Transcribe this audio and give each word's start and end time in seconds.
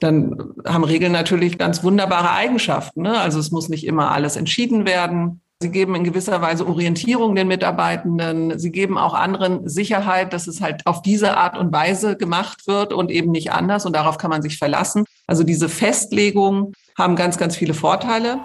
dann 0.00 0.52
haben 0.66 0.84
Regeln 0.84 1.12
natürlich 1.12 1.58
ganz 1.58 1.82
wunderbare 1.82 2.32
Eigenschaften. 2.32 3.02
Ne? 3.02 3.18
Also 3.18 3.38
es 3.38 3.50
muss 3.50 3.68
nicht 3.68 3.86
immer 3.86 4.10
alles 4.10 4.36
entschieden 4.36 4.86
werden. 4.86 5.40
Sie 5.60 5.70
geben 5.70 5.96
in 5.96 6.04
gewisser 6.04 6.40
Weise 6.40 6.68
Orientierung 6.68 7.34
den 7.34 7.48
Mitarbeitenden. 7.48 8.60
Sie 8.60 8.70
geben 8.70 8.96
auch 8.96 9.12
anderen 9.12 9.68
Sicherheit, 9.68 10.32
dass 10.32 10.46
es 10.46 10.60
halt 10.60 10.86
auf 10.86 11.02
diese 11.02 11.36
Art 11.36 11.58
und 11.58 11.72
Weise 11.72 12.16
gemacht 12.16 12.68
wird 12.68 12.92
und 12.92 13.10
eben 13.10 13.32
nicht 13.32 13.50
anders. 13.50 13.84
Und 13.84 13.96
darauf 13.96 14.18
kann 14.18 14.30
man 14.30 14.40
sich 14.40 14.56
verlassen. 14.56 15.04
Also 15.26 15.42
diese 15.42 15.68
Festlegungen 15.68 16.74
haben 16.96 17.16
ganz, 17.16 17.38
ganz 17.38 17.56
viele 17.56 17.74
Vorteile. 17.74 18.38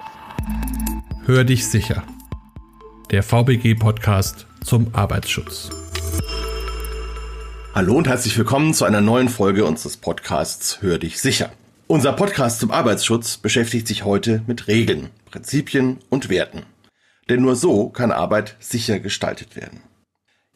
Hör 1.26 1.44
dich 1.44 1.68
sicher. 1.68 2.04
Der 3.12 3.22
VBG-Podcast 3.22 4.48
zum 4.64 4.88
Arbeitsschutz. 4.94 5.83
Hallo 7.76 7.96
und 7.96 8.08
herzlich 8.08 8.38
willkommen 8.38 8.76
zu 8.76 8.86
einer 8.86 9.02
neuen 9.02 9.30
Folge 9.30 9.66
unseres 9.66 9.98
Podcasts 9.98 10.84
Hör 10.84 11.00
dich 11.00 11.20
sicher. 11.20 11.52
Unser 11.88 12.14
Podcast 12.14 12.60
zum 12.60 12.70
Arbeitsschutz 12.70 13.38
beschäftigt 13.38 13.88
sich 13.88 14.06
heute 14.06 14.44
mit 14.46 14.68
Regeln, 14.68 15.10
Prinzipien 15.32 15.98
und 16.10 16.30
Werten. 16.30 16.68
Denn 17.30 17.42
nur 17.42 17.56
so 17.56 17.90
kann 17.90 18.12
Arbeit 18.12 18.58
sicher 18.60 19.00
gestaltet 19.00 19.56
werden. 19.56 19.82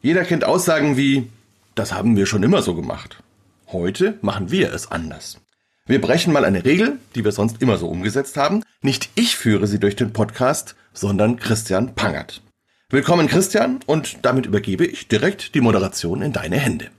Jeder 0.00 0.24
kennt 0.24 0.44
Aussagen 0.44 0.96
wie, 0.96 1.28
das 1.74 1.92
haben 1.92 2.16
wir 2.16 2.24
schon 2.24 2.44
immer 2.44 2.62
so 2.62 2.76
gemacht. 2.76 3.20
Heute 3.66 4.16
machen 4.22 4.52
wir 4.52 4.72
es 4.72 4.92
anders. 4.92 5.40
Wir 5.86 6.00
brechen 6.00 6.32
mal 6.32 6.44
eine 6.44 6.64
Regel, 6.64 6.98
die 7.16 7.24
wir 7.24 7.32
sonst 7.32 7.60
immer 7.60 7.78
so 7.78 7.88
umgesetzt 7.88 8.36
haben. 8.36 8.62
Nicht 8.80 9.10
ich 9.16 9.36
führe 9.36 9.66
sie 9.66 9.80
durch 9.80 9.96
den 9.96 10.12
Podcast, 10.12 10.76
sondern 10.92 11.36
Christian 11.36 11.96
Pangert. 11.96 12.42
Willkommen 12.90 13.26
Christian 13.26 13.80
und 13.86 14.18
damit 14.22 14.46
übergebe 14.46 14.86
ich 14.86 15.08
direkt 15.08 15.56
die 15.56 15.60
Moderation 15.60 16.22
in 16.22 16.32
deine 16.32 16.58
Hände. 16.58 16.90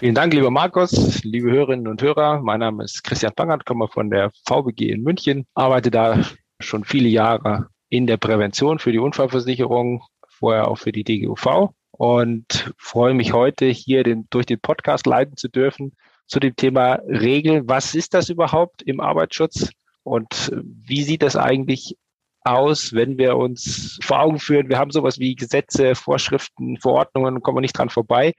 Vielen 0.00 0.14
Dank, 0.14 0.32
lieber 0.32 0.50
Markus, 0.50 1.22
liebe 1.24 1.50
Hörerinnen 1.50 1.86
und 1.86 2.00
Hörer. 2.00 2.40
Mein 2.40 2.60
Name 2.60 2.84
ist 2.84 3.04
Christian 3.04 3.34
Pangert, 3.34 3.66
komme 3.66 3.86
von 3.86 4.08
der 4.08 4.30
VBG 4.48 4.92
in 4.92 5.02
München, 5.02 5.44
arbeite 5.52 5.90
da 5.90 6.24
schon 6.58 6.84
viele 6.84 7.10
Jahre 7.10 7.68
in 7.90 8.06
der 8.06 8.16
Prävention 8.16 8.78
für 8.78 8.92
die 8.92 8.98
Unfallversicherung, 8.98 10.02
vorher 10.26 10.68
auch 10.68 10.78
für 10.78 10.90
die 10.90 11.04
DGUV 11.04 11.74
und 11.90 12.72
freue 12.78 13.12
mich 13.12 13.34
heute 13.34 13.66
hier 13.66 14.02
den, 14.02 14.26
durch 14.30 14.46
den 14.46 14.58
Podcast 14.58 15.04
leiten 15.04 15.36
zu 15.36 15.48
dürfen 15.48 15.92
zu 16.26 16.40
dem 16.40 16.56
Thema 16.56 16.94
Regeln. 17.06 17.68
Was 17.68 17.94
ist 17.94 18.14
das 18.14 18.30
überhaupt 18.30 18.80
im 18.80 19.00
Arbeitsschutz 19.00 19.68
und 20.02 20.50
wie 20.54 21.02
sieht 21.02 21.20
das 21.20 21.36
eigentlich 21.36 21.98
aus, 22.40 22.94
wenn 22.94 23.18
wir 23.18 23.36
uns 23.36 23.98
vor 24.02 24.20
Augen 24.20 24.38
führen, 24.38 24.70
wir 24.70 24.78
haben 24.78 24.92
sowas 24.92 25.18
wie 25.18 25.34
Gesetze, 25.34 25.94
Vorschriften, 25.94 26.78
Verordnungen, 26.78 27.42
kommen 27.42 27.58
wir 27.58 27.60
nicht 27.60 27.76
dran 27.76 27.90
vorbei. 27.90 28.32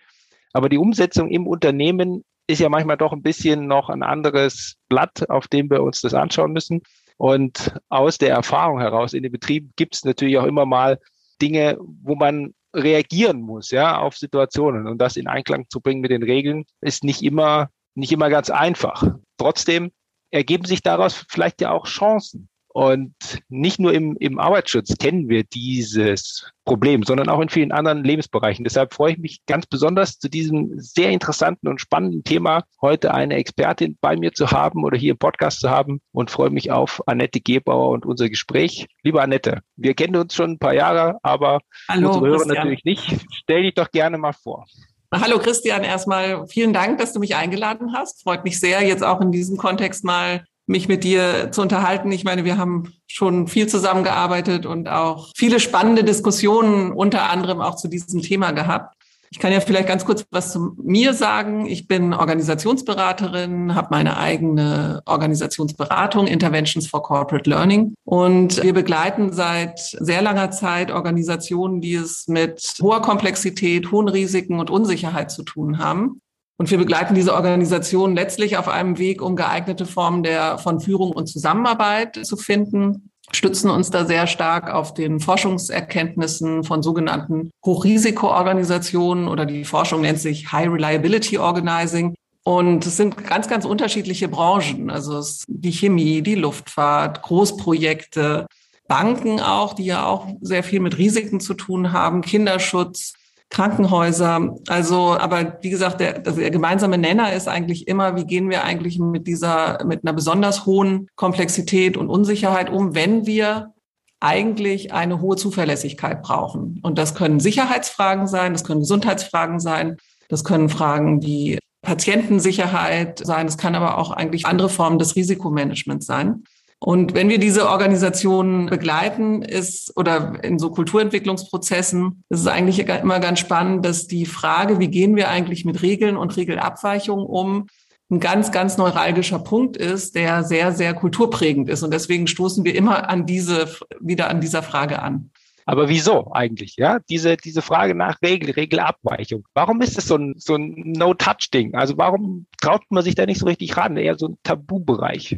Aber 0.53 0.69
die 0.69 0.77
Umsetzung 0.77 1.29
im 1.29 1.47
Unternehmen 1.47 2.23
ist 2.47 2.59
ja 2.59 2.69
manchmal 2.69 2.97
doch 2.97 3.13
ein 3.13 3.21
bisschen 3.21 3.67
noch 3.67 3.89
ein 3.89 4.03
anderes 4.03 4.75
Blatt, 4.89 5.29
auf 5.29 5.47
dem 5.47 5.69
wir 5.69 5.83
uns 5.83 6.01
das 6.01 6.13
anschauen 6.13 6.51
müssen. 6.51 6.81
Und 7.17 7.73
aus 7.89 8.17
der 8.17 8.31
Erfahrung 8.31 8.79
heraus 8.79 9.13
in 9.13 9.23
den 9.23 9.31
Betrieben 9.31 9.71
gibt 9.75 9.95
es 9.95 10.03
natürlich 10.03 10.37
auch 10.37 10.45
immer 10.45 10.65
mal 10.65 10.99
Dinge, 11.41 11.77
wo 11.79 12.15
man 12.15 12.53
reagieren 12.73 13.41
muss, 13.41 13.71
ja, 13.71 13.99
auf 13.99 14.17
Situationen. 14.17 14.87
Und 14.87 14.97
das 14.97 15.17
in 15.17 15.27
Einklang 15.27 15.65
zu 15.69 15.81
bringen 15.81 16.01
mit 16.01 16.11
den 16.11 16.23
Regeln 16.23 16.65
ist 16.81 17.03
nicht 17.03 17.21
immer, 17.21 17.69
nicht 17.95 18.11
immer 18.11 18.29
ganz 18.29 18.49
einfach. 18.49 19.03
Trotzdem 19.37 19.91
ergeben 20.31 20.65
sich 20.65 20.81
daraus 20.81 21.25
vielleicht 21.29 21.61
ja 21.61 21.71
auch 21.71 21.85
Chancen. 21.85 22.49
Und 22.73 23.13
nicht 23.49 23.79
nur 23.79 23.93
im, 23.93 24.15
im 24.19 24.39
Arbeitsschutz 24.39 24.97
kennen 24.97 25.27
wir 25.27 25.43
dieses 25.43 26.49
Problem, 26.63 27.03
sondern 27.03 27.27
auch 27.27 27.41
in 27.41 27.49
vielen 27.49 27.73
anderen 27.73 28.03
Lebensbereichen. 28.03 28.63
Deshalb 28.63 28.93
freue 28.93 29.13
ich 29.13 29.17
mich 29.17 29.41
ganz 29.45 29.65
besonders 29.65 30.19
zu 30.19 30.29
diesem 30.29 30.71
sehr 30.77 31.09
interessanten 31.09 31.67
und 31.67 31.81
spannenden 31.81 32.23
Thema 32.23 32.63
heute 32.81 33.13
eine 33.13 33.35
Expertin 33.35 33.97
bei 33.99 34.15
mir 34.15 34.31
zu 34.31 34.51
haben 34.51 34.85
oder 34.85 34.97
hier 34.97 35.11
im 35.11 35.17
Podcast 35.17 35.59
zu 35.59 35.69
haben 35.69 35.99
und 36.13 36.31
freue 36.31 36.49
mich 36.49 36.71
auf 36.71 37.01
Annette 37.07 37.41
Gebauer 37.41 37.89
und 37.89 38.05
unser 38.05 38.29
Gespräch. 38.29 38.87
Liebe 39.03 39.21
Annette, 39.21 39.59
wir 39.75 39.93
kennen 39.93 40.15
uns 40.15 40.33
schon 40.33 40.51
ein 40.51 40.59
paar 40.59 40.73
Jahre, 40.73 41.17
aber 41.23 41.59
Hallo, 41.89 42.07
unsere 42.07 42.27
Hörer 42.27 42.37
Christian. 42.37 42.55
natürlich 42.55 42.83
nicht. 42.85 43.25
Stell 43.33 43.63
dich 43.63 43.73
doch 43.73 43.91
gerne 43.91 44.17
mal 44.17 44.33
vor. 44.33 44.65
Hallo 45.13 45.39
Christian, 45.39 45.83
erstmal 45.83 46.47
vielen 46.47 46.71
Dank, 46.71 46.99
dass 46.99 47.11
du 47.11 47.19
mich 47.19 47.35
eingeladen 47.35 47.93
hast. 47.93 48.23
Freut 48.23 48.45
mich 48.45 48.61
sehr, 48.61 48.81
jetzt 48.81 49.03
auch 49.03 49.19
in 49.19 49.33
diesem 49.33 49.57
Kontext 49.57 50.05
mal 50.05 50.45
mich 50.67 50.87
mit 50.87 51.03
dir 51.03 51.51
zu 51.51 51.61
unterhalten. 51.61 52.11
Ich 52.11 52.23
meine, 52.23 52.45
wir 52.45 52.57
haben 52.57 52.93
schon 53.07 53.47
viel 53.47 53.67
zusammengearbeitet 53.67 54.65
und 54.65 54.89
auch 54.89 55.31
viele 55.35 55.59
spannende 55.59 56.03
Diskussionen 56.03 56.91
unter 56.91 57.29
anderem 57.29 57.61
auch 57.61 57.75
zu 57.75 57.87
diesem 57.87 58.21
Thema 58.21 58.51
gehabt. 58.51 58.95
Ich 59.33 59.39
kann 59.39 59.53
ja 59.53 59.61
vielleicht 59.61 59.87
ganz 59.87 60.03
kurz 60.03 60.25
was 60.29 60.51
zu 60.51 60.75
mir 60.83 61.13
sagen. 61.13 61.65
Ich 61.65 61.87
bin 61.87 62.13
Organisationsberaterin, 62.13 63.75
habe 63.75 63.87
meine 63.91 64.17
eigene 64.17 65.01
Organisationsberatung 65.05 66.27
Interventions 66.27 66.87
for 66.87 67.01
Corporate 67.01 67.49
Learning 67.49 67.93
und 68.03 68.61
wir 68.61 68.73
begleiten 68.73 69.31
seit 69.31 69.79
sehr 69.79 70.21
langer 70.21 70.51
Zeit 70.51 70.91
Organisationen, 70.91 71.79
die 71.79 71.95
es 71.95 72.27
mit 72.27 72.73
hoher 72.81 73.01
Komplexität, 73.01 73.89
hohen 73.89 74.09
Risiken 74.09 74.59
und 74.59 74.69
Unsicherheit 74.69 75.31
zu 75.31 75.43
tun 75.43 75.77
haben. 75.77 76.19
Und 76.61 76.69
wir 76.69 76.77
begleiten 76.77 77.15
diese 77.15 77.33
Organisation 77.33 78.13
letztlich 78.13 78.55
auf 78.55 78.67
einem 78.67 78.99
Weg, 78.99 79.23
um 79.23 79.35
geeignete 79.35 79.87
Formen 79.87 80.21
der, 80.21 80.59
von 80.59 80.79
Führung 80.79 81.11
und 81.11 81.25
Zusammenarbeit 81.25 82.23
zu 82.23 82.37
finden, 82.37 83.09
stützen 83.31 83.71
uns 83.71 83.89
da 83.89 84.05
sehr 84.05 84.27
stark 84.27 84.71
auf 84.71 84.93
den 84.93 85.19
Forschungserkenntnissen 85.19 86.63
von 86.63 86.83
sogenannten 86.83 87.49
Hochrisikoorganisationen 87.65 89.27
oder 89.27 89.47
die 89.47 89.65
Forschung 89.65 90.01
nennt 90.01 90.19
sich 90.19 90.51
High 90.51 90.69
Reliability 90.69 91.39
Organizing. 91.39 92.13
Und 92.43 92.85
es 92.85 92.95
sind 92.95 93.25
ganz, 93.25 93.47
ganz 93.47 93.65
unterschiedliche 93.65 94.27
Branchen. 94.27 94.91
Also 94.91 95.19
die 95.47 95.71
Chemie, 95.71 96.21
die 96.21 96.35
Luftfahrt, 96.35 97.23
Großprojekte, 97.23 98.45
Banken 98.87 99.39
auch, 99.39 99.73
die 99.73 99.85
ja 99.85 100.05
auch 100.05 100.27
sehr 100.41 100.61
viel 100.61 100.79
mit 100.79 100.99
Risiken 100.99 101.39
zu 101.39 101.55
tun 101.55 101.91
haben, 101.91 102.21
Kinderschutz, 102.21 103.13
Krankenhäuser. 103.51 104.55
Also, 104.67 105.17
aber 105.17 105.57
wie 105.61 105.69
gesagt, 105.69 105.99
der, 105.99 106.19
der 106.19 106.49
gemeinsame 106.49 106.97
Nenner 106.97 107.33
ist 107.33 107.47
eigentlich 107.47 107.87
immer, 107.87 108.15
wie 108.15 108.25
gehen 108.25 108.49
wir 108.49 108.63
eigentlich 108.63 108.97
mit 108.97 109.27
dieser, 109.27 109.83
mit 109.85 110.03
einer 110.03 110.13
besonders 110.13 110.65
hohen 110.65 111.07
Komplexität 111.15 111.97
und 111.97 112.09
Unsicherheit 112.09 112.69
um, 112.69 112.95
wenn 112.95 113.27
wir 113.27 113.73
eigentlich 114.21 114.93
eine 114.93 115.19
hohe 115.19 115.35
Zuverlässigkeit 115.35 116.21
brauchen. 116.21 116.79
Und 116.81 116.97
das 116.97 117.13
können 117.13 117.39
Sicherheitsfragen 117.39 118.27
sein, 118.27 118.53
das 118.53 118.63
können 118.63 118.81
Gesundheitsfragen 118.81 119.59
sein, 119.59 119.97
das 120.29 120.43
können 120.43 120.69
Fragen 120.69 121.21
wie 121.21 121.59
Patientensicherheit 121.81 123.19
sein, 123.25 123.47
es 123.47 123.57
kann 123.57 123.75
aber 123.75 123.97
auch 123.97 124.11
eigentlich 124.11 124.45
andere 124.45 124.69
Formen 124.69 124.99
des 124.99 125.15
Risikomanagements 125.15 126.05
sein. 126.05 126.43
Und 126.83 127.13
wenn 127.13 127.29
wir 127.29 127.37
diese 127.37 127.69
Organisationen 127.69 128.65
begleiten, 128.65 129.43
ist 129.43 129.95
oder 129.95 130.43
in 130.43 130.57
so 130.57 130.71
Kulturentwicklungsprozessen, 130.71 132.23
ist 132.29 132.39
es 132.39 132.47
eigentlich 132.47 132.79
immer 132.79 133.19
ganz 133.19 133.37
spannend, 133.37 133.85
dass 133.85 134.07
die 134.07 134.25
Frage, 134.25 134.79
wie 134.79 134.87
gehen 134.87 135.15
wir 135.15 135.29
eigentlich 135.29 135.63
mit 135.63 135.83
Regeln 135.83 136.17
und 136.17 136.35
Regelabweichungen 136.35 137.27
um, 137.27 137.67
ein 138.09 138.19
ganz, 138.19 138.51
ganz 138.51 138.79
neuralgischer 138.79 139.37
Punkt 139.37 139.77
ist, 139.77 140.15
der 140.15 140.43
sehr, 140.43 140.71
sehr 140.71 140.95
kulturprägend 140.95 141.69
ist. 141.69 141.83
Und 141.83 141.93
deswegen 141.93 142.25
stoßen 142.25 142.65
wir 142.65 142.73
immer 142.73 143.07
an 143.09 143.27
diese, 143.27 143.69
wieder 143.99 144.31
an 144.31 144.41
dieser 144.41 144.63
Frage 144.63 145.03
an. 145.03 145.29
Aber 145.67 145.87
wieso 145.87 146.33
eigentlich? 146.33 146.77
Ja, 146.77 146.97
diese, 147.11 147.37
diese 147.37 147.61
Frage 147.61 147.93
nach 147.93 148.19
Regel, 148.23 148.51
Regelabweichung. 148.51 149.45
Warum 149.53 149.81
ist 149.81 149.99
es 149.99 150.07
so 150.07 150.15
ein, 150.15 150.33
so 150.35 150.55
ein 150.55 150.73
No-Touch-Ding? 150.97 151.75
Also 151.75 151.97
warum 151.99 152.47
traut 152.59 152.81
man 152.89 153.03
sich 153.03 153.13
da 153.13 153.27
nicht 153.27 153.39
so 153.39 153.45
richtig 153.45 153.77
ran? 153.77 153.97
Eher 153.97 154.17
so 154.17 154.29
ein 154.29 154.37
Tabubereich. 154.41 155.37